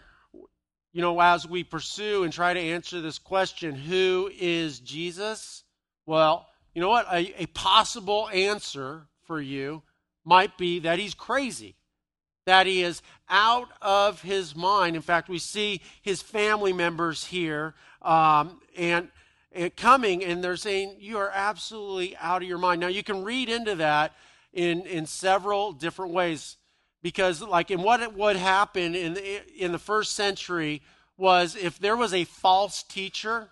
you 0.91 1.01
know, 1.01 1.19
as 1.19 1.47
we 1.47 1.63
pursue 1.63 2.23
and 2.23 2.33
try 2.33 2.53
to 2.53 2.59
answer 2.59 3.01
this 3.01 3.19
question, 3.19 3.75
who 3.75 4.31
is 4.39 4.79
Jesus? 4.79 5.63
Well, 6.05 6.47
you 6.73 6.81
know 6.81 6.89
what? 6.89 7.05
A, 7.11 7.43
a, 7.43 7.45
possible 7.47 8.29
answer 8.29 9.07
for 9.25 9.39
you 9.39 9.83
might 10.25 10.57
be 10.57 10.79
that 10.79 10.97
he's 10.97 11.13
crazy, 11.13 11.75
that 12.45 12.65
he 12.65 12.81
is 12.81 13.01
out 13.29 13.69
of 13.81 14.21
his 14.21 14.55
mind. 14.55 14.95
In 14.95 15.01
fact, 15.01 15.29
we 15.29 15.39
see 15.39 15.81
his 16.01 16.21
family 16.21 16.73
members 16.73 17.25
here 17.25 17.75
um, 18.01 18.59
and, 18.75 19.09
and 19.51 19.75
coming, 19.75 20.23
and 20.23 20.43
they're 20.43 20.55
saying, 20.55 20.95
You 20.99 21.17
are 21.17 21.31
absolutely 21.31 22.17
out 22.17 22.41
of 22.41 22.47
your 22.47 22.57
mind. 22.57 22.81
Now, 22.81 22.87
you 22.87 23.03
can 23.03 23.23
read 23.23 23.49
into 23.49 23.75
that 23.75 24.15
in, 24.53 24.81
in 24.87 25.05
several 25.05 25.71
different 25.71 26.13
ways 26.13 26.57
because 27.01 27.41
like 27.41 27.71
in 27.71 27.81
what 27.81 28.13
would 28.15 28.35
happen 28.35 28.95
in 28.95 29.13
the, 29.13 29.63
in 29.63 29.71
the 29.71 29.79
first 29.79 30.13
century 30.13 30.81
was 31.17 31.55
if 31.55 31.79
there 31.79 31.97
was 31.97 32.13
a 32.13 32.23
false 32.23 32.83
teacher 32.83 33.49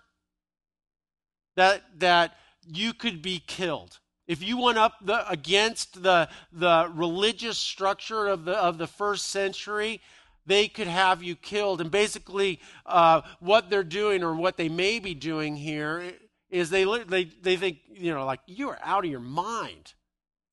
that 1.56 1.82
that 1.98 2.36
you 2.66 2.92
could 2.92 3.22
be 3.22 3.42
killed. 3.46 3.98
If 4.26 4.42
you 4.42 4.58
went 4.58 4.76
up 4.76 4.94
the, 5.00 5.28
against 5.28 6.02
the 6.02 6.28
the 6.52 6.90
religious 6.94 7.58
structure 7.58 8.26
of 8.28 8.44
the 8.44 8.56
of 8.56 8.78
the 8.78 8.86
first 8.86 9.26
century 9.26 10.00
they 10.46 10.66
could 10.66 10.86
have 10.86 11.22
you 11.22 11.36
killed. 11.36 11.80
And 11.80 11.90
basically 11.90 12.58
uh, 12.86 13.20
what 13.38 13.68
they're 13.68 13.84
doing 13.84 14.24
or 14.24 14.34
what 14.34 14.56
they 14.56 14.70
may 14.70 14.98
be 14.98 15.12
doing 15.12 15.56
here 15.56 16.14
is 16.50 16.70
they 16.70 16.84
they 17.04 17.24
they 17.24 17.56
think 17.56 17.78
you 17.90 18.12
know 18.12 18.24
like 18.24 18.40
you 18.46 18.70
are 18.70 18.78
out 18.82 19.04
of 19.04 19.10
your 19.10 19.20
mind 19.20 19.92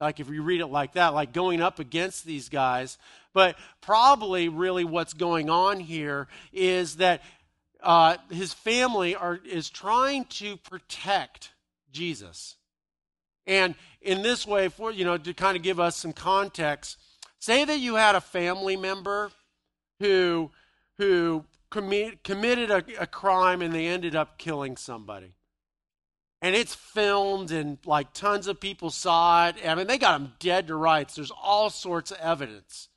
like 0.01 0.19
if 0.19 0.29
you 0.29 0.41
read 0.41 0.61
it 0.61 0.67
like 0.67 0.93
that, 0.93 1.13
like 1.13 1.33
going 1.33 1.61
up 1.61 1.79
against 1.79 2.25
these 2.25 2.49
guys. 2.49 2.97
But 3.33 3.57
probably, 3.81 4.49
really, 4.49 4.83
what's 4.83 5.13
going 5.13 5.49
on 5.49 5.79
here 5.79 6.27
is 6.53 6.97
that 6.97 7.21
uh, 7.81 8.17
his 8.29 8.53
family 8.53 9.15
are, 9.15 9.39
is 9.45 9.69
trying 9.69 10.25
to 10.25 10.57
protect 10.57 11.51
Jesus. 11.91 12.55
And 13.47 13.75
in 14.01 14.21
this 14.21 14.45
way, 14.47 14.69
for 14.69 14.91
you 14.91 15.05
know, 15.05 15.17
to 15.17 15.33
kind 15.33 15.55
of 15.55 15.63
give 15.63 15.79
us 15.79 15.95
some 15.95 16.13
context, 16.13 16.97
say 17.39 17.63
that 17.63 17.79
you 17.79 17.95
had 17.95 18.15
a 18.15 18.21
family 18.21 18.75
member 18.75 19.31
who 19.99 20.51
who 20.97 21.45
commi- 21.71 22.21
committed 22.23 22.71
a, 22.71 22.83
a 22.99 23.07
crime 23.07 23.61
and 23.61 23.73
they 23.73 23.87
ended 23.87 24.15
up 24.15 24.37
killing 24.37 24.77
somebody 24.77 25.35
and 26.45 26.55
it's 26.55 26.75
filmed 26.75 27.49
and 27.49 27.79
like 27.87 28.13
tons 28.13 28.45
of 28.45 28.59
people 28.59 28.91
saw 28.91 29.47
it. 29.47 29.55
I 29.65 29.73
mean, 29.73 29.87
they 29.87 29.97
got 29.97 30.19
them 30.19 30.33
dead 30.37 30.67
to 30.67 30.75
rights. 30.75 31.15
There's 31.15 31.31
all 31.31 31.71
sorts 31.71 32.11
of 32.11 32.19
evidence. 32.19 32.87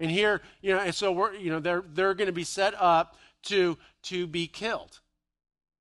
And 0.00 0.10
here, 0.10 0.40
you 0.62 0.72
know, 0.72 0.80
and 0.80 0.94
so 0.94 1.12
we're, 1.12 1.34
you 1.34 1.50
know, 1.50 1.60
they're 1.60 1.84
they're 1.86 2.14
going 2.14 2.28
to 2.28 2.32
be 2.32 2.44
set 2.44 2.72
up 2.80 3.18
to 3.42 3.76
to 4.04 4.26
be 4.26 4.46
killed. 4.46 5.00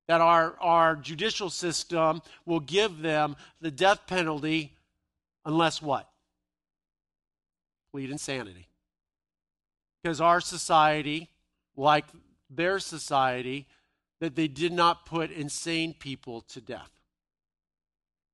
That 0.10 0.20
our 0.20 0.58
our 0.60 0.98
judicial 0.98 1.50
system 1.50 2.22
will 2.46 2.60
give 2.60 3.02
them 3.02 3.38
the 3.62 3.72
death 3.72 4.02
penalty 4.06 4.74
unless 5.46 5.82
what? 5.82 6.10
Plead 7.94 8.10
insanity. 8.10 8.68
Because 10.04 10.20
our 10.20 10.42
society, 10.42 11.30
like 11.78 12.04
their 12.50 12.80
society, 12.80 13.66
that 14.20 14.36
they 14.36 14.50
did 14.50 14.74
not 14.74 15.06
put 15.06 15.32
insane 15.32 15.96
people 15.98 16.42
to 16.42 16.60
death. 16.60 16.90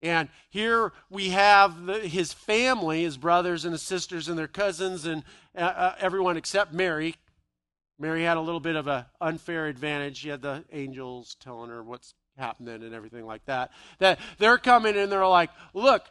And 0.02 0.30
here 0.50 0.94
we 1.10 1.30
have 1.30 1.86
the, 1.86 2.00
his 2.00 2.32
family, 2.32 3.04
his 3.04 3.18
brothers 3.18 3.66
and 3.66 3.74
his 3.74 3.82
sisters 3.82 4.30
and 4.30 4.38
their 4.38 4.48
cousins 4.48 5.06
and 5.06 5.24
uh, 5.58 5.62
uh, 5.62 5.96
everyone 6.00 6.38
except 6.38 6.74
Mary. 6.74 7.16
Mary 8.00 8.24
had 8.24 8.38
a 8.38 8.42
little 8.42 8.62
bit 8.62 8.78
of 8.78 8.88
an 8.88 9.06
unfair 9.20 9.68
advantage. 9.68 10.18
She 10.18 10.30
had 10.30 10.42
the 10.42 10.64
angels 10.72 11.36
telling 11.42 11.70
her 11.70 11.84
what's 11.84 12.14
happening 12.38 12.82
and 12.82 12.96
everything 12.96 13.26
like 13.26 13.44
that. 13.46 13.72
That 13.98 14.20
they're 14.38 14.58
coming 14.58 14.96
and 14.96 15.12
they're 15.12 15.28
like, 15.28 15.50
look, 15.74 16.10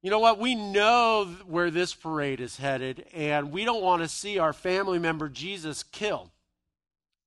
you 0.00 0.10
know 0.10 0.20
what? 0.20 0.38
We 0.38 0.54
know 0.54 1.26
where 1.46 1.70
this 1.70 1.92
parade 1.92 2.40
is 2.40 2.56
headed, 2.56 3.04
and 3.12 3.50
we 3.50 3.64
don't 3.64 3.82
want 3.82 4.00
to 4.02 4.08
see 4.08 4.38
our 4.38 4.52
family 4.52 4.98
member 4.98 5.28
Jesus 5.28 5.82
killed. 5.82 6.30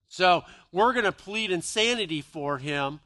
So 0.07 0.43
we're 0.71 0.93
going 0.93 1.05
to 1.05 1.11
plead 1.11 1.51
insanity 1.51 2.21
for 2.21 2.57
him 2.57 3.01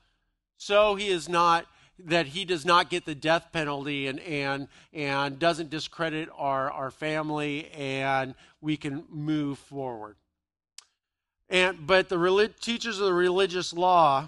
so 0.57 0.95
he 0.95 1.09
is 1.09 1.27
not 1.27 1.65
that 1.99 2.27
he 2.27 2.45
does 2.45 2.65
not 2.65 2.89
get 2.89 3.05
the 3.05 3.15
death 3.15 3.49
penalty 3.51 4.07
and, 4.07 4.19
and, 4.21 4.67
and 4.93 5.39
doesn't 5.39 5.69
discredit 5.69 6.29
our, 6.35 6.69
our 6.71 6.91
family 6.91 7.69
and 7.71 8.35
we 8.61 8.77
can 8.77 9.03
move 9.09 9.57
forward. 9.57 10.15
And, 11.49 11.85
but 11.87 12.09
the 12.09 12.17
relig- 12.17 12.59
teachers 12.59 12.99
of 12.99 13.05
the 13.05 13.13
religious 13.13 13.71
law, 13.71 14.27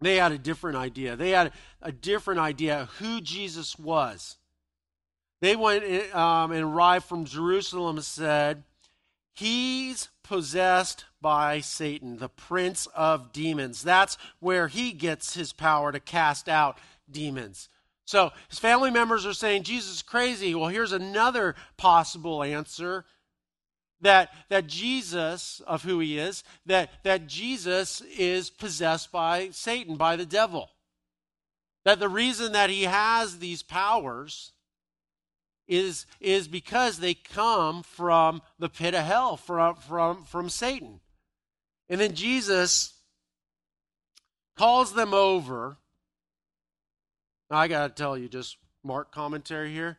they 0.00 0.16
had 0.16 0.32
a 0.32 0.38
different 0.38 0.76
idea. 0.76 1.16
They 1.16 1.30
had 1.30 1.52
a 1.82 1.92
different 1.92 2.40
idea 2.40 2.88
who 2.98 3.20
Jesus 3.20 3.78
was. 3.78 4.36
They 5.40 5.56
went 5.56 6.14
um, 6.14 6.52
and 6.52 6.62
arrived 6.62 7.04
from 7.04 7.24
Jerusalem 7.24 7.96
and 7.96 8.04
said, 8.04 8.62
He's 9.36 10.08
possessed 10.22 11.04
by 11.20 11.60
Satan, 11.60 12.16
the 12.16 12.30
prince 12.30 12.86
of 12.94 13.32
demons. 13.32 13.82
That's 13.82 14.16
where 14.40 14.68
he 14.68 14.92
gets 14.92 15.34
his 15.34 15.52
power 15.52 15.92
to 15.92 16.00
cast 16.00 16.48
out 16.48 16.78
demons. 17.10 17.68
So 18.06 18.30
his 18.48 18.58
family 18.58 18.90
members 18.90 19.26
are 19.26 19.34
saying 19.34 19.64
Jesus 19.64 19.96
is 19.96 20.02
crazy. 20.02 20.54
Well, 20.54 20.68
here's 20.68 20.92
another 20.92 21.54
possible 21.76 22.42
answer 22.42 23.04
that 24.00 24.30
that 24.48 24.68
Jesus 24.68 25.60
of 25.66 25.82
who 25.82 25.98
he 25.98 26.18
is, 26.18 26.42
that 26.64 26.90
that 27.02 27.26
Jesus 27.26 28.00
is 28.16 28.48
possessed 28.48 29.12
by 29.12 29.50
Satan, 29.50 29.96
by 29.96 30.16
the 30.16 30.26
devil. 30.26 30.70
That 31.84 32.00
the 32.00 32.08
reason 32.08 32.52
that 32.52 32.70
he 32.70 32.84
has 32.84 33.38
these 33.38 33.62
powers 33.62 34.52
is, 35.68 36.06
is 36.20 36.48
because 36.48 36.98
they 36.98 37.14
come 37.14 37.82
from 37.82 38.42
the 38.58 38.68
pit 38.68 38.94
of 38.94 39.04
hell, 39.04 39.36
from, 39.36 39.76
from, 39.76 40.24
from 40.24 40.48
Satan. 40.48 41.00
And 41.88 42.00
then 42.00 42.14
Jesus 42.14 42.94
calls 44.56 44.94
them 44.94 45.14
over. 45.14 45.76
Now, 47.50 47.58
I 47.58 47.68
got 47.68 47.88
to 47.88 48.02
tell 48.02 48.16
you, 48.18 48.28
just 48.28 48.56
Mark 48.82 49.12
commentary 49.12 49.72
here. 49.72 49.98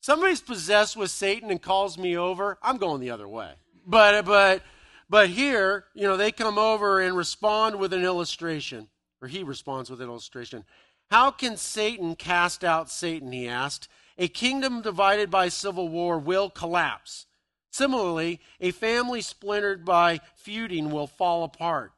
Somebody's 0.00 0.40
possessed 0.40 0.96
with 0.96 1.10
Satan 1.10 1.50
and 1.50 1.62
calls 1.62 1.96
me 1.96 2.16
over, 2.16 2.58
I'm 2.62 2.76
going 2.76 3.00
the 3.00 3.10
other 3.10 3.28
way. 3.28 3.52
But, 3.86 4.24
but, 4.24 4.62
but 5.08 5.28
here, 5.28 5.84
you 5.94 6.02
know, 6.02 6.16
they 6.16 6.32
come 6.32 6.58
over 6.58 7.00
and 7.00 7.16
respond 7.16 7.76
with 7.76 7.92
an 7.92 8.02
illustration, 8.02 8.88
or 9.20 9.28
he 9.28 9.44
responds 9.44 9.90
with 9.90 10.00
an 10.00 10.08
illustration. 10.08 10.64
How 11.10 11.30
can 11.30 11.56
Satan 11.56 12.16
cast 12.16 12.64
out 12.64 12.90
Satan? 12.90 13.30
He 13.30 13.46
asked. 13.46 13.88
A 14.18 14.28
kingdom 14.28 14.82
divided 14.82 15.30
by 15.30 15.48
civil 15.48 15.88
war 15.88 16.18
will 16.18 16.50
collapse. 16.50 17.26
Similarly, 17.70 18.40
a 18.60 18.70
family 18.70 19.22
splintered 19.22 19.84
by 19.84 20.20
feuding 20.34 20.90
will 20.90 21.06
fall 21.06 21.44
apart. 21.44 21.92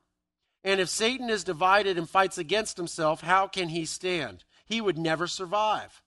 And 0.62 0.80
if 0.80 0.88
Satan 0.88 1.28
is 1.28 1.44
divided 1.44 1.98
and 1.98 2.08
fights 2.08 2.38
against 2.38 2.76
himself, 2.76 3.20
how 3.20 3.48
can 3.48 3.68
he 3.68 3.84
stand? 3.84 4.44
He 4.64 4.80
would 4.80 4.96
never 4.96 5.26
survive. 5.26 6.02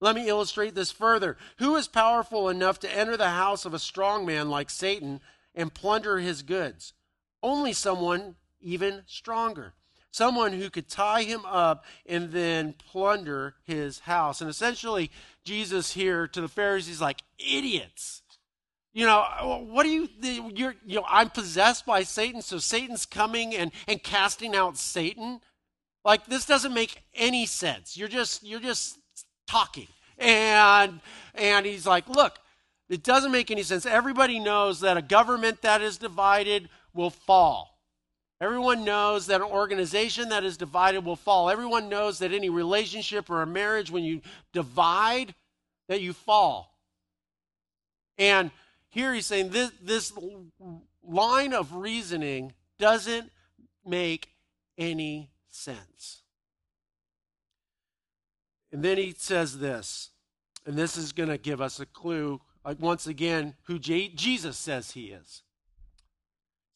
Let 0.00 0.16
me 0.16 0.28
illustrate 0.28 0.74
this 0.74 0.90
further. 0.90 1.38
Who 1.58 1.76
is 1.76 1.88
powerful 1.88 2.48
enough 2.48 2.80
to 2.80 2.94
enter 2.94 3.16
the 3.16 3.30
house 3.30 3.64
of 3.64 3.72
a 3.72 3.78
strong 3.78 4.26
man 4.26 4.50
like 4.50 4.68
Satan 4.68 5.20
and 5.54 5.72
plunder 5.72 6.18
his 6.18 6.42
goods? 6.42 6.92
Only 7.42 7.72
someone 7.72 8.34
even 8.60 9.02
stronger 9.06 9.74
someone 10.14 10.52
who 10.52 10.70
could 10.70 10.88
tie 10.88 11.24
him 11.24 11.44
up 11.44 11.84
and 12.06 12.30
then 12.30 12.72
plunder 12.72 13.56
his 13.64 13.98
house. 14.00 14.40
And 14.40 14.48
essentially, 14.48 15.10
Jesus 15.44 15.92
here 15.92 16.26
to 16.28 16.40
the 16.40 16.48
Pharisees, 16.48 17.00
like, 17.00 17.22
idiots. 17.38 18.22
You 18.92 19.06
know, 19.06 19.66
what 19.68 19.82
do 19.82 19.88
you, 19.88 20.08
you're, 20.54 20.76
you 20.86 20.96
know, 20.96 21.04
I'm 21.08 21.28
possessed 21.28 21.84
by 21.84 22.04
Satan, 22.04 22.42
so 22.42 22.58
Satan's 22.58 23.06
coming 23.06 23.54
and, 23.54 23.72
and 23.88 24.02
casting 24.02 24.54
out 24.54 24.76
Satan. 24.76 25.40
Like, 26.04 26.26
this 26.26 26.46
doesn't 26.46 26.72
make 26.72 27.02
any 27.14 27.44
sense. 27.44 27.96
You're 27.96 28.08
just, 28.08 28.44
you're 28.44 28.60
just 28.60 28.98
talking. 29.48 29.88
And, 30.16 31.00
and 31.34 31.66
he's 31.66 31.86
like, 31.86 32.08
look, 32.08 32.38
it 32.88 33.02
doesn't 33.02 33.32
make 33.32 33.50
any 33.50 33.64
sense. 33.64 33.84
Everybody 33.84 34.38
knows 34.38 34.80
that 34.80 34.96
a 34.96 35.02
government 35.02 35.62
that 35.62 35.82
is 35.82 35.98
divided 35.98 36.68
will 36.94 37.10
fall. 37.10 37.73
Everyone 38.44 38.84
knows 38.84 39.28
that 39.28 39.40
an 39.40 39.46
organization 39.46 40.28
that 40.28 40.44
is 40.44 40.58
divided 40.58 41.02
will 41.02 41.16
fall. 41.16 41.48
Everyone 41.48 41.88
knows 41.88 42.18
that 42.18 42.30
any 42.30 42.50
relationship 42.50 43.30
or 43.30 43.40
a 43.40 43.46
marriage, 43.46 43.90
when 43.90 44.04
you 44.04 44.20
divide, 44.52 45.34
that 45.88 46.02
you 46.02 46.12
fall. 46.12 46.76
And 48.18 48.50
here 48.90 49.14
he's 49.14 49.24
saying 49.24 49.48
this, 49.48 49.72
this 49.80 50.12
line 51.02 51.54
of 51.54 51.74
reasoning 51.74 52.52
doesn't 52.78 53.30
make 53.86 54.28
any 54.76 55.30
sense. 55.48 56.20
And 58.70 58.82
then 58.82 58.98
he 58.98 59.14
says 59.16 59.58
this, 59.58 60.10
and 60.66 60.76
this 60.76 60.98
is 60.98 61.12
going 61.12 61.30
to 61.30 61.38
give 61.38 61.62
us 61.62 61.80
a 61.80 61.86
clue, 61.86 62.42
like 62.62 62.78
once 62.78 63.06
again, 63.06 63.54
who 63.62 63.78
J- 63.78 64.08
Jesus 64.08 64.58
says 64.58 64.90
he 64.90 65.06
is 65.06 65.44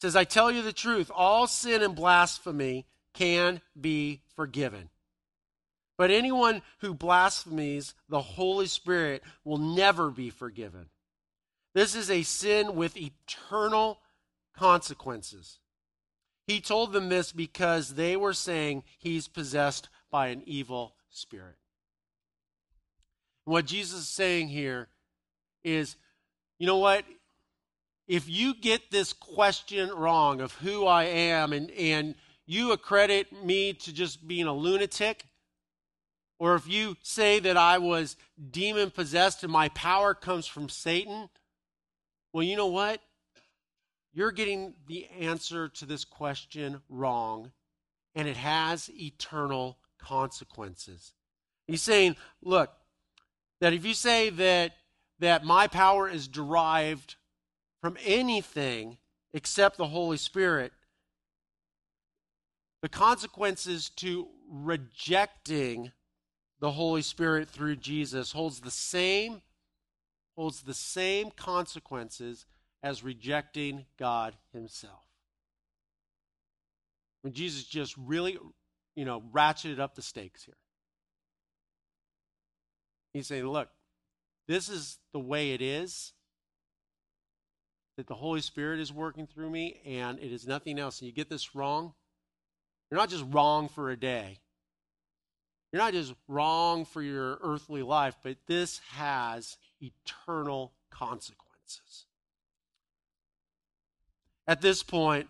says, 0.01 0.17
I 0.17 0.25
tell 0.25 0.51
you 0.51 0.63
the 0.63 0.73
truth, 0.73 1.11
all 1.15 1.47
sin 1.47 1.83
and 1.83 1.95
blasphemy 1.95 2.87
can 3.15 3.61
be 3.79 4.23
forgiven. 4.37 4.91
But 5.97 6.13
anyone 6.13 6.63
who 6.79 6.95
blasphemies 6.95 7.95
the 8.09 8.21
Holy 8.21 8.67
Spirit 8.67 9.25
will 9.45 9.59
never 9.59 10.11
be 10.11 10.31
forgiven. 10.31 10.87
This 11.75 11.97
is 11.97 12.11
a 12.11 12.23
sin 12.23 12.77
with 12.77 12.97
eternal 12.97 13.99
consequences. 14.57 15.59
He 16.47 16.61
told 16.61 16.93
them 16.93 17.09
this 17.09 17.33
because 17.33 17.95
they 17.95 18.17
were 18.17 18.33
saying 18.33 18.85
he's 18.99 19.29
possessed 19.29 19.89
by 20.11 20.29
an 20.29 20.43
evil 20.47 20.95
spirit. 21.11 21.57
what 23.45 23.67
Jesus 23.67 24.01
is 24.01 24.09
saying 24.09 24.49
here 24.49 24.89
is, 25.65 25.97
you 26.59 26.67
know 26.67 26.79
what? 26.79 27.05
If 28.09 28.29
you 28.29 28.55
get 28.55 28.91
this 28.91 29.13
question 29.13 29.91
wrong 29.91 30.41
of 30.41 30.55
who 30.55 30.87
I 30.87 31.05
am 31.05 31.53
and, 31.53 31.71
and 31.73 32.15
you 32.47 32.73
accredit 32.73 33.45
me 33.45 33.75
to 33.75 33.93
just 33.93 34.27
being 34.27 34.47
a 34.47 34.55
lunatic, 34.55 35.27
or 36.39 36.55
if 36.55 36.67
you 36.67 36.97
say 37.03 37.39
that 37.41 37.59
I 37.59 37.77
was 37.79 38.17
demon 38.51 38.91
possessed 38.91 39.43
and 39.43 39.53
my 39.53 39.69
power 39.71 40.15
comes 40.15 40.47
from 40.47 40.71
Satan, 40.71 41.29
well, 42.33 42.43
you 42.43 42.57
know 42.57 42.69
what? 42.69 43.03
You're 44.15 44.33
getting 44.33 44.75
the 44.87 45.07
answer 45.21 45.69
to 45.69 45.85
this 45.85 46.05
question 46.05 46.81
wrong, 46.89 47.53
and 48.15 48.27
it 48.27 48.37
has 48.37 48.91
eternal 48.95 49.79
consequences. 49.99 51.13
He's 51.67 51.83
saying, 51.83 52.17
look, 52.43 52.71
that 53.61 53.75
if 53.75 53.85
you 53.85 53.93
say 53.93 54.31
that 54.31 54.73
that 55.19 55.45
my 55.45 55.67
power 55.67 56.09
is 56.09 56.29
derived 56.29 57.17
from 57.81 57.97
anything 58.05 58.99
except 59.33 59.77
the 59.77 59.89
Holy 59.89 60.17
Spirit, 60.17 60.73
the 62.83 62.89
consequences 62.89 63.91
to 63.97 64.29
rejecting 64.51 65.93
the 66.61 66.73
Holy 66.73 67.03
Spirit 67.03 67.49
through 67.49 67.77
Jesus 67.77 68.33
holds 68.33 68.61
the 68.61 68.71
same 68.71 69.43
holds 70.37 70.63
the 70.63 70.75
same 70.75 71.33
consequences 71.33 72.47
as 72.81 73.03
rejecting 73.03 73.87
God 73.99 74.37
himself. 74.53 75.03
When 77.23 77.33
Jesus 77.33 77.65
just 77.65 77.97
really, 77.97 78.39
you 78.95 79.05
know, 79.05 79.21
ratcheted 79.33 79.81
up 79.81 79.97
the 79.97 80.03
stakes 80.03 80.45
here. 80.45 80.57
He's 83.13 83.27
saying, 83.27 83.49
look, 83.49 83.69
this 84.47 84.69
is 84.69 84.99
the 85.13 85.19
way 85.19 85.51
it 85.51 85.61
is 85.61 86.13
that 87.99 88.07
the 88.07 88.15
Holy 88.15 88.41
Spirit 88.41 88.79
is 88.79 88.93
working 88.93 89.27
through 89.27 89.51
me 89.51 89.81
and 89.85 90.21
it 90.21 90.33
is 90.33 90.47
nothing 90.47 90.79
else. 90.79 91.01
And 91.01 91.09
you 91.09 91.13
get 91.13 91.29
this 91.29 91.57
wrong, 91.57 91.95
you're 92.89 93.01
not 93.01 93.11
just 93.11 93.25
wrong 93.29 93.69
for 93.69 93.91
a 93.91 93.97
day. 93.97 94.39
You're 95.73 95.83
not 95.83 95.95
just 95.95 96.15
wrong 96.29 96.85
for 96.85 97.03
your 97.03 97.39
earthly 97.43 97.83
life, 97.83 98.15
but 98.23 98.37
this 98.47 98.81
has 98.93 99.57
eternal 99.81 100.75
consequences. 100.91 102.07
At 104.47 104.61
this 104.61 104.85
point, 104.85 105.27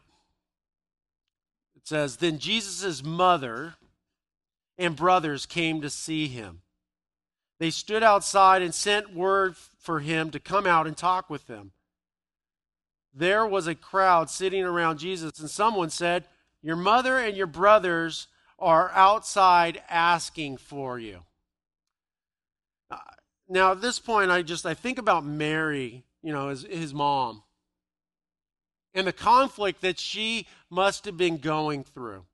it 1.74 1.88
says, 1.88 2.18
Then 2.18 2.38
Jesus' 2.38 3.02
mother 3.02 3.76
and 4.76 4.94
brothers 4.94 5.46
came 5.46 5.80
to 5.80 5.88
see 5.88 6.28
him. 6.28 6.60
They 7.60 7.70
stood 7.70 8.02
outside 8.02 8.60
and 8.60 8.74
sent 8.74 9.14
word 9.14 9.56
for 9.56 10.00
him 10.00 10.30
to 10.32 10.38
come 10.38 10.66
out 10.66 10.86
and 10.86 10.94
talk 10.94 11.30
with 11.30 11.46
them 11.46 11.72
there 13.14 13.46
was 13.46 13.66
a 13.66 13.74
crowd 13.74 14.30
sitting 14.30 14.64
around 14.64 14.98
Jesus, 14.98 15.38
and 15.40 15.50
someone 15.50 15.90
said, 15.90 16.26
Your 16.62 16.76
mother 16.76 17.18
and 17.18 17.36
your 17.36 17.46
brothers 17.46 18.28
are 18.58 18.90
outside 18.90 19.82
asking 19.88 20.56
for 20.56 20.98
you. 20.98 21.20
Uh, 22.90 22.96
now, 23.48 23.72
at 23.72 23.80
this 23.80 23.98
point, 23.98 24.30
I 24.30 24.42
just 24.42 24.66
I 24.66 24.74
think 24.74 24.98
about 24.98 25.24
Mary, 25.24 26.04
you 26.22 26.32
know, 26.32 26.48
his, 26.48 26.64
his 26.64 26.94
mom, 26.94 27.42
and 28.94 29.06
the 29.06 29.12
conflict 29.12 29.80
that 29.82 29.98
she 29.98 30.46
must 30.70 31.04
have 31.04 31.16
been 31.16 31.38
going 31.38 31.84
through. 31.84 32.24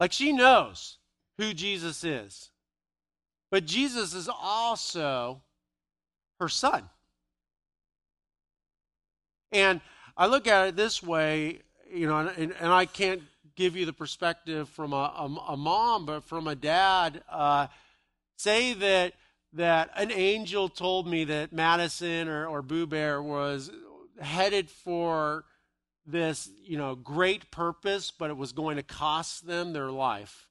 Like 0.00 0.12
she 0.12 0.32
knows 0.32 0.98
who 1.38 1.52
Jesus 1.52 2.04
is. 2.04 2.50
But 3.50 3.66
Jesus 3.66 4.14
is 4.14 4.28
also 4.28 5.42
her 6.40 6.48
son. 6.48 6.88
And 9.56 9.80
I 10.18 10.26
look 10.26 10.46
at 10.46 10.68
it 10.68 10.76
this 10.76 11.02
way, 11.02 11.60
you 11.90 12.06
know, 12.06 12.18
and, 12.18 12.52
and 12.60 12.70
I 12.70 12.84
can't 12.84 13.22
give 13.54 13.74
you 13.74 13.86
the 13.86 13.92
perspective 13.94 14.68
from 14.68 14.92
a, 14.92 14.96
a, 14.96 15.52
a 15.52 15.56
mom, 15.56 16.04
but 16.04 16.24
from 16.24 16.46
a 16.46 16.54
dad. 16.54 17.22
Uh, 17.26 17.68
say 18.36 18.74
that 18.74 19.14
that 19.54 19.88
an 19.96 20.12
angel 20.12 20.68
told 20.68 21.06
me 21.06 21.24
that 21.24 21.54
Madison 21.54 22.28
or, 22.28 22.46
or 22.46 22.60
Boo 22.60 22.86
Bear 22.86 23.22
was 23.22 23.70
headed 24.20 24.68
for 24.68 25.46
this, 26.04 26.50
you 26.62 26.76
know, 26.76 26.94
great 26.94 27.50
purpose, 27.50 28.10
but 28.10 28.28
it 28.28 28.36
was 28.36 28.52
going 28.52 28.76
to 28.76 28.82
cost 28.82 29.46
them 29.46 29.72
their 29.72 29.90
life. 29.90 30.50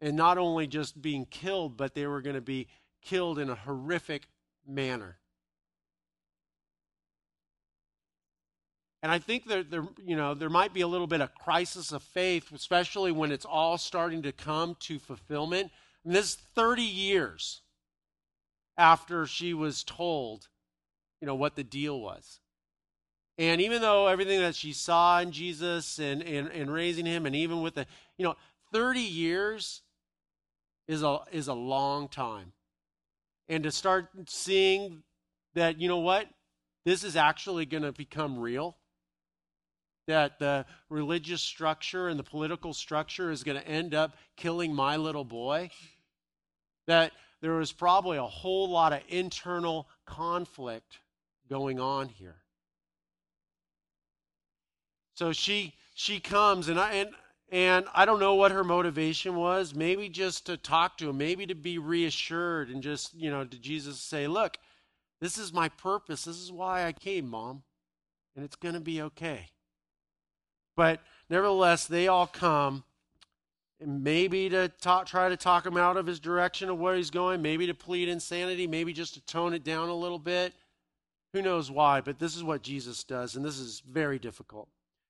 And 0.00 0.16
not 0.16 0.38
only 0.38 0.66
just 0.66 1.02
being 1.02 1.26
killed, 1.26 1.76
but 1.76 1.94
they 1.94 2.06
were 2.06 2.22
going 2.22 2.36
to 2.36 2.40
be 2.40 2.68
killed 3.02 3.38
in 3.38 3.50
a 3.50 3.54
horrific 3.54 4.28
manner. 4.66 5.18
And 9.04 9.12
I 9.12 9.18
think 9.18 9.48
that 9.48 9.70
there, 9.70 9.86
you 10.02 10.16
know, 10.16 10.32
there 10.32 10.48
might 10.48 10.72
be 10.72 10.80
a 10.80 10.88
little 10.88 11.06
bit 11.06 11.20
of 11.20 11.34
crisis 11.34 11.92
of 11.92 12.02
faith, 12.02 12.50
especially 12.54 13.12
when 13.12 13.32
it's 13.32 13.44
all 13.44 13.76
starting 13.76 14.22
to 14.22 14.32
come 14.32 14.78
to 14.80 14.98
fulfillment. 14.98 15.70
And 16.06 16.14
this 16.14 16.36
30 16.36 16.80
years 16.80 17.60
after 18.78 19.26
she 19.26 19.52
was 19.52 19.84
told, 19.84 20.48
you 21.20 21.26
know, 21.26 21.34
what 21.34 21.54
the 21.54 21.62
deal 21.62 22.00
was. 22.00 22.40
And 23.36 23.60
even 23.60 23.82
though 23.82 24.06
everything 24.06 24.40
that 24.40 24.54
she 24.54 24.72
saw 24.72 25.20
in 25.20 25.32
Jesus 25.32 25.98
and, 25.98 26.22
and, 26.22 26.48
and 26.48 26.72
raising 26.72 27.04
him, 27.04 27.26
and 27.26 27.36
even 27.36 27.60
with 27.60 27.74
the, 27.74 27.86
you 28.16 28.24
know, 28.24 28.36
30 28.72 29.00
years 29.00 29.82
is 30.88 31.02
a, 31.02 31.18
is 31.30 31.48
a 31.48 31.52
long 31.52 32.08
time. 32.08 32.54
And 33.50 33.64
to 33.64 33.70
start 33.70 34.08
seeing 34.28 35.02
that, 35.52 35.78
you 35.78 35.88
know 35.88 35.98
what, 35.98 36.26
this 36.86 37.04
is 37.04 37.16
actually 37.16 37.66
going 37.66 37.82
to 37.82 37.92
become 37.92 38.38
real 38.38 38.78
that 40.06 40.38
the 40.38 40.66
religious 40.88 41.40
structure 41.40 42.08
and 42.08 42.18
the 42.18 42.24
political 42.24 42.74
structure 42.74 43.30
is 43.30 43.42
going 43.42 43.60
to 43.60 43.68
end 43.68 43.94
up 43.94 44.16
killing 44.36 44.74
my 44.74 44.96
little 44.96 45.24
boy. 45.24 45.70
That 46.86 47.12
there 47.40 47.52
was 47.52 47.72
probably 47.72 48.18
a 48.18 48.24
whole 48.24 48.68
lot 48.70 48.92
of 48.92 49.00
internal 49.08 49.88
conflict 50.06 50.98
going 51.48 51.80
on 51.80 52.08
here. 52.08 52.36
So 55.14 55.32
she 55.32 55.74
she 55.94 56.20
comes 56.20 56.68
and 56.68 56.78
I 56.78 56.92
and 56.92 57.10
and 57.50 57.86
I 57.94 58.04
don't 58.04 58.18
know 58.18 58.34
what 58.34 58.52
her 58.52 58.64
motivation 58.64 59.36
was. 59.36 59.74
Maybe 59.74 60.08
just 60.08 60.46
to 60.46 60.56
talk 60.56 60.98
to 60.98 61.10
him, 61.10 61.18
maybe 61.18 61.46
to 61.46 61.54
be 61.54 61.78
reassured 61.78 62.68
and 62.68 62.82
just, 62.82 63.14
you 63.14 63.30
know, 63.30 63.44
to 63.44 63.58
Jesus 63.58 64.00
say, 64.00 64.26
"Look, 64.26 64.58
this 65.20 65.38
is 65.38 65.52
my 65.52 65.68
purpose. 65.68 66.24
This 66.24 66.38
is 66.38 66.50
why 66.50 66.84
I 66.84 66.92
came, 66.92 67.28
mom. 67.28 67.62
And 68.34 68.44
it's 68.44 68.56
going 68.56 68.74
to 68.74 68.80
be 68.80 69.00
okay." 69.02 69.50
But 70.76 71.00
nevertheless, 71.28 71.86
they 71.86 72.08
all 72.08 72.26
come, 72.26 72.84
maybe 73.84 74.48
to 74.48 74.68
talk, 74.68 75.06
try 75.06 75.28
to 75.28 75.36
talk 75.36 75.66
him 75.66 75.76
out 75.76 75.96
of 75.96 76.06
his 76.06 76.20
direction 76.20 76.68
of 76.68 76.78
where 76.78 76.96
he's 76.96 77.10
going, 77.10 77.42
maybe 77.42 77.66
to 77.66 77.74
plead 77.74 78.08
insanity, 78.08 78.66
maybe 78.66 78.92
just 78.92 79.14
to 79.14 79.20
tone 79.20 79.54
it 79.54 79.64
down 79.64 79.88
a 79.88 79.94
little 79.94 80.18
bit. 80.18 80.52
Who 81.32 81.42
knows 81.42 81.70
why, 81.70 82.00
but 82.00 82.18
this 82.18 82.36
is 82.36 82.44
what 82.44 82.62
Jesus 82.62 83.02
does, 83.02 83.34
and 83.34 83.44
this 83.44 83.58
is 83.58 83.80
very 83.80 84.18
difficult. 84.18 84.68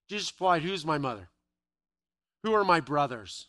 Jesus 0.08 0.32
replied, 0.32 0.62
Who's 0.62 0.84
my 0.84 0.98
mother? 0.98 1.28
Who 2.42 2.54
are 2.54 2.64
my 2.64 2.80
brothers? 2.80 3.48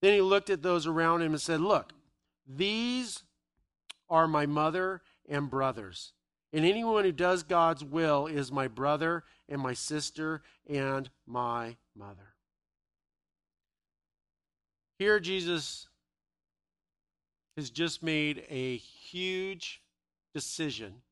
Then 0.00 0.12
he 0.12 0.20
looked 0.20 0.50
at 0.50 0.62
those 0.62 0.86
around 0.86 1.22
him 1.22 1.32
and 1.32 1.40
said, 1.40 1.60
Look, 1.60 1.92
these 2.46 3.22
are 4.08 4.28
my 4.28 4.46
mother 4.46 5.02
and 5.28 5.50
brothers. 5.50 6.12
And 6.52 6.64
anyone 6.64 7.04
who 7.04 7.12
does 7.12 7.42
God's 7.42 7.84
will 7.84 8.26
is 8.26 8.50
my 8.50 8.68
brother 8.68 9.24
and 9.48 9.60
my 9.60 9.74
sister 9.74 10.42
and 10.66 11.10
my 11.26 11.76
mother. 11.94 12.34
Here, 14.98 15.20
Jesus 15.20 15.88
has 17.56 17.70
just 17.70 18.02
made 18.02 18.44
a 18.48 18.76
huge 18.76 19.82
decision. 20.34 21.02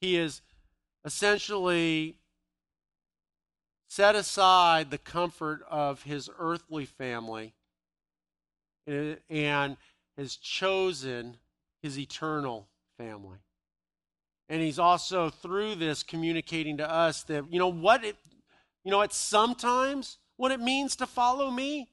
He 0.00 0.14
has 0.14 0.42
essentially 1.04 2.18
set 3.88 4.14
aside 4.14 4.90
the 4.90 4.98
comfort 4.98 5.62
of 5.68 6.04
his 6.04 6.30
earthly 6.38 6.86
family 6.86 7.54
and 8.86 9.76
has 10.16 10.36
chosen 10.36 11.36
his 11.82 11.98
eternal 11.98 12.68
family. 12.96 13.38
And 14.48 14.62
he's 14.62 14.78
also 14.78 15.30
through 15.30 15.76
this 15.76 16.02
communicating 16.02 16.76
to 16.78 16.90
us 16.90 17.22
that 17.24 17.50
you 17.50 17.58
know 17.58 17.70
what 17.70 18.04
it 18.04 18.16
you 18.84 18.90
know 18.90 18.98
what 18.98 19.12
sometimes 19.12 20.18
what 20.36 20.52
it 20.52 20.60
means 20.60 20.96
to 20.96 21.06
follow 21.06 21.50
me 21.50 21.88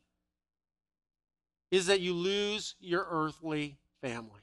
is 1.71 1.87
that 1.87 2.01
you 2.01 2.13
lose 2.13 2.75
your 2.79 3.05
earthly 3.09 3.77
family. 4.01 4.41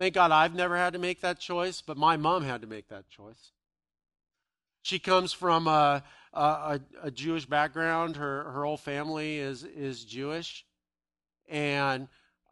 Thank 0.00 0.14
God 0.14 0.30
I've 0.32 0.54
never 0.54 0.76
had 0.76 0.94
to 0.94 0.98
make 0.98 1.20
that 1.20 1.38
choice, 1.38 1.80
but 1.80 1.96
my 1.96 2.16
mom 2.16 2.42
had 2.42 2.62
to 2.62 2.66
make 2.66 2.88
that 2.88 3.08
choice. 3.08 3.52
She 4.82 4.98
comes 4.98 5.32
from 5.32 5.66
a, 5.66 6.02
a, 6.32 6.80
a 7.02 7.10
Jewish 7.10 7.46
background. 7.46 8.16
Her, 8.16 8.50
her 8.50 8.64
whole 8.64 8.76
family 8.76 9.38
is, 9.38 9.62
is 9.62 10.04
Jewish. 10.04 10.66
And 11.48 12.08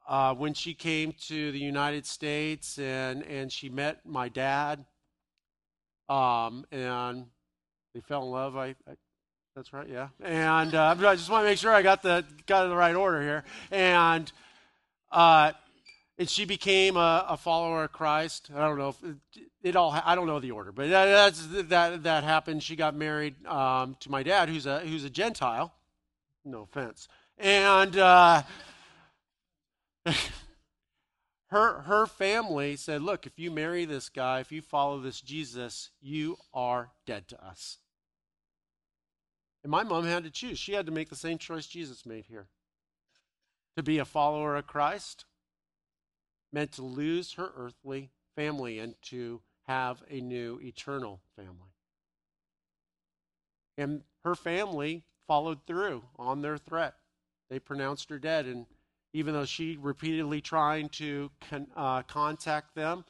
uh, 0.08 0.34
when 0.34 0.54
she 0.54 0.74
came 0.74 1.12
to 1.26 1.52
the 1.52 1.58
United 1.58 2.06
States 2.06 2.78
and, 2.78 3.22
and 3.24 3.50
she 3.50 3.68
met 3.68 4.04
my 4.04 4.28
dad, 4.28 4.84
um, 6.08 6.64
and 6.70 7.26
they 7.94 8.00
fell 8.00 8.24
in 8.24 8.30
love. 8.30 8.56
I, 8.56 8.74
I 8.88 8.94
that's 9.54 9.72
right, 9.72 9.88
yeah. 9.88 10.08
And 10.22 10.74
uh, 10.74 10.96
I 10.98 11.14
just 11.14 11.28
want 11.28 11.44
to 11.44 11.50
make 11.50 11.58
sure 11.58 11.72
I 11.72 11.82
got 11.82 12.02
the 12.02 12.24
got 12.46 12.64
in 12.64 12.70
the 12.70 12.76
right 12.76 12.94
order 12.94 13.20
here. 13.20 13.44
And 13.70 14.32
uh, 15.10 15.52
and 16.18 16.28
she 16.28 16.44
became 16.44 16.96
a, 16.96 17.26
a, 17.28 17.36
follower 17.36 17.84
of 17.84 17.92
Christ. 17.92 18.50
I 18.54 18.60
don't 18.60 18.78
know 18.78 18.88
if 18.88 19.02
it, 19.02 19.16
it, 19.62 19.76
all. 19.76 19.90
I 20.04 20.14
don't 20.14 20.26
know 20.26 20.40
the 20.40 20.52
order, 20.52 20.72
but 20.72 20.88
that, 20.88 21.34
that 21.68 22.02
that 22.04 22.24
happened. 22.24 22.62
She 22.62 22.76
got 22.76 22.94
married 22.94 23.46
um, 23.46 23.96
to 24.00 24.10
my 24.10 24.22
dad, 24.22 24.48
who's 24.48 24.64
a 24.64 24.80
who's 24.80 25.04
a 25.04 25.10
Gentile. 25.10 25.74
No 26.44 26.62
offense. 26.62 27.08
And 27.38 27.96
uh, 27.98 28.42
her 31.46 31.80
her 31.82 32.06
family 32.06 32.76
said, 32.76 33.02
"Look, 33.02 33.26
if 33.26 33.38
you 33.38 33.50
marry 33.50 33.84
this 33.84 34.08
guy, 34.08 34.40
if 34.40 34.50
you 34.50 34.62
follow 34.62 35.00
this 35.00 35.20
Jesus, 35.20 35.90
you 36.00 36.36
are 36.52 36.90
dead 37.06 37.28
to 37.28 37.44
us." 37.44 37.78
And 39.62 39.70
my 39.70 39.84
mom 39.84 40.04
had 40.04 40.24
to 40.24 40.30
choose. 40.30 40.58
She 40.58 40.72
had 40.72 40.86
to 40.86 40.92
make 40.92 41.08
the 41.08 41.16
same 41.16 41.38
choice 41.38 41.66
Jesus 41.66 42.04
made 42.04 42.26
here. 42.26 42.48
To 43.76 43.82
be 43.82 43.98
a 43.98 44.04
follower 44.04 44.56
of 44.56 44.66
Christ 44.66 45.24
meant 46.52 46.72
to 46.72 46.82
lose 46.82 47.34
her 47.34 47.52
earthly 47.56 48.10
family 48.34 48.78
and 48.78 48.94
to 49.02 49.40
have 49.66 50.02
a 50.10 50.20
new 50.20 50.58
eternal 50.60 51.20
family. 51.36 51.72
And 53.78 54.02
her 54.24 54.34
family 54.34 55.04
followed 55.26 55.64
through 55.66 56.04
on 56.18 56.42
their 56.42 56.58
threat. 56.58 56.94
They 57.48 57.58
pronounced 57.58 58.10
her 58.10 58.18
dead, 58.18 58.46
and 58.46 58.66
even 59.12 59.34
though 59.34 59.44
she 59.44 59.76
repeatedly 59.80 60.40
trying 60.40 60.88
to 60.88 61.30
con, 61.48 61.66
uh, 61.76 62.02
contact 62.02 62.74
them, 62.74 63.04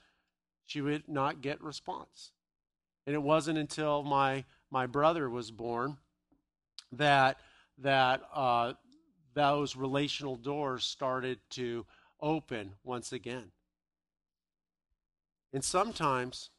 she 0.66 0.80
would 0.80 1.08
not 1.08 1.42
get 1.42 1.62
response. 1.62 2.32
And 3.06 3.14
it 3.14 3.22
wasn't 3.22 3.58
until 3.58 4.02
my 4.02 4.44
my 4.70 4.86
brother 4.86 5.28
was 5.28 5.50
born 5.50 5.98
that 6.92 7.38
that 7.78 8.22
uh, 8.34 8.74
those 9.34 9.76
relational 9.76 10.36
doors 10.36 10.84
started 10.84 11.38
to 11.50 11.86
open 12.20 12.74
once 12.84 13.12
again. 13.12 13.50
And 15.52 15.64
sometimes, 15.64 16.50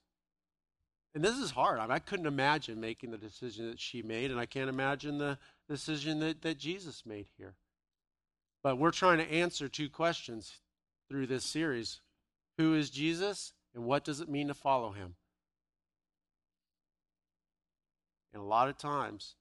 and 1.15 1.23
this 1.23 1.37
is 1.37 1.51
hard. 1.51 1.79
I, 1.79 1.83
mean, 1.83 1.91
I 1.91 1.99
couldn't 1.99 2.27
imagine 2.27 2.79
making 2.79 3.11
the 3.11 3.17
decision 3.17 3.69
that 3.69 3.79
she 3.79 4.01
made, 4.01 4.29
and 4.31 4.39
I 4.39 4.45
can't 4.45 4.69
imagine 4.69 5.17
the 5.17 5.37
decision 5.67 6.19
that, 6.19 6.41
that 6.41 6.59
Jesus 6.59 7.03
made 7.05 7.27
here. 7.37 7.55
But 8.63 8.77
we're 8.77 8.91
trying 8.91 9.17
to 9.17 9.29
answer 9.29 9.67
two 9.67 9.89
questions 9.89 10.59
through 11.09 11.27
this 11.27 11.43
series 11.43 11.99
Who 12.57 12.73
is 12.73 12.89
Jesus, 12.89 13.53
and 13.75 13.83
what 13.83 14.05
does 14.05 14.21
it 14.21 14.29
mean 14.29 14.47
to 14.47 14.53
follow 14.53 14.91
him? 14.91 15.15
And 18.33 18.41
a 18.41 18.45
lot 18.45 18.69
of 18.69 18.77
times, 18.77 19.35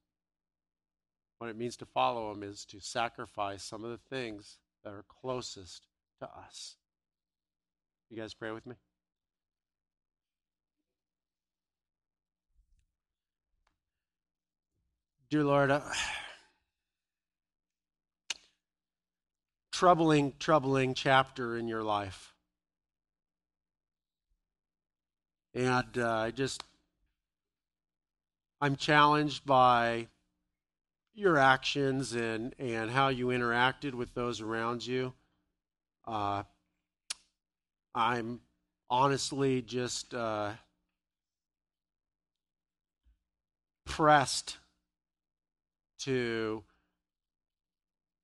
what 1.38 1.48
it 1.48 1.56
means 1.56 1.76
to 1.78 1.86
follow 1.86 2.32
him 2.32 2.42
is 2.42 2.64
to 2.66 2.80
sacrifice 2.80 3.62
some 3.62 3.84
of 3.84 3.90
the 3.90 4.14
things 4.14 4.58
that 4.84 4.92
are 4.92 5.04
closest 5.08 5.86
to 6.18 6.26
us. 6.26 6.76
You 8.10 8.16
guys 8.16 8.34
pray 8.34 8.50
with 8.50 8.66
me? 8.66 8.74
Dear 15.30 15.44
Lord, 15.44 15.72
troubling, 19.82 20.32
troubling 20.38 20.94
chapter 20.94 21.56
in 21.56 21.66
your 21.66 21.82
life. 21.82 22.36
And 25.54 25.98
uh, 25.98 26.18
I 26.18 26.30
just, 26.30 26.62
I'm 28.60 28.76
challenged 28.76 29.44
by 29.44 30.06
your 31.14 31.36
actions 31.36 32.12
and, 32.12 32.54
and 32.60 32.92
how 32.92 33.08
you 33.08 33.26
interacted 33.26 33.94
with 33.94 34.14
those 34.14 34.40
around 34.40 34.86
you. 34.86 35.14
Uh, 36.06 36.44
I'm 37.92 38.38
honestly 38.88 39.62
just 39.62 40.14
uh, 40.14 40.52
pressed 43.84 44.58
to 46.02 46.62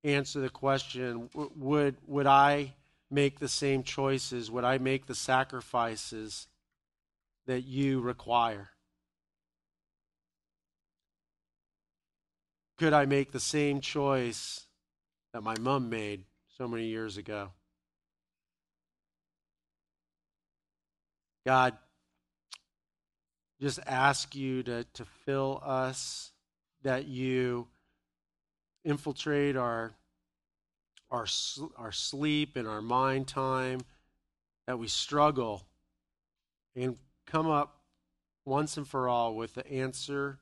answer 0.05 0.41
the 0.41 0.49
question 0.49 1.29
would 1.35 1.97
would 2.07 2.27
I 2.27 2.75
make 3.11 3.39
the 3.39 3.49
same 3.49 3.83
choices? 3.83 4.51
Would 4.51 4.65
I 4.65 4.79
make 4.79 5.07
the 5.07 5.15
sacrifices 5.15 6.47
that 7.47 7.63
you 7.63 8.01
require? 8.01 8.71
Could 12.79 12.93
I 12.93 13.07
make 13.07 13.33
the 13.33 13.41
same 13.41 13.81
choice 13.81 14.67
that 15.33 15.43
my 15.43 15.57
mom 15.59 15.91
made 15.91 16.25
so 16.57 16.69
many 16.69 16.87
years 16.87 17.17
ago? 17.17 17.51
God 21.45 21.77
just 23.61 23.81
ask 23.87 24.35
you 24.37 24.63
to, 24.63 24.85
to 24.85 25.05
fill 25.25 25.61
us, 25.65 26.33
that 26.83 27.09
you 27.09 27.67
infiltrate 28.89 29.57
our, 29.57 29.93
our, 31.11 31.27
our 31.77 31.93
sleep 31.93 32.57
and 32.57 32.67
our 32.67 32.81
mind 32.81 33.29
time, 33.29 33.81
that 34.67 34.79
we 34.79 34.89
struggle 34.89 35.67
and 36.75 36.97
come 37.27 37.49
up 37.49 37.83
once 38.45 38.77
and 38.79 38.89
for 38.89 39.09
all 39.09 39.35
with 39.35 39.55
the 39.55 39.71
answer 39.71 40.39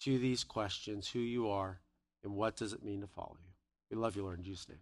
to 0.00 0.18
these 0.18 0.42
questions 0.42 1.08
who 1.08 1.20
you 1.20 1.48
are 1.48 1.78
and 2.24 2.34
what 2.34 2.56
does 2.56 2.72
it 2.72 2.82
mean 2.84 3.00
to 3.00 3.06
follow 3.06 3.36
you. 3.40 3.50
We 3.90 3.96
love 3.96 4.16
you, 4.16 4.22
Lord, 4.22 4.38
in 4.38 4.44
Jesus' 4.44 4.66
name. 4.68 4.78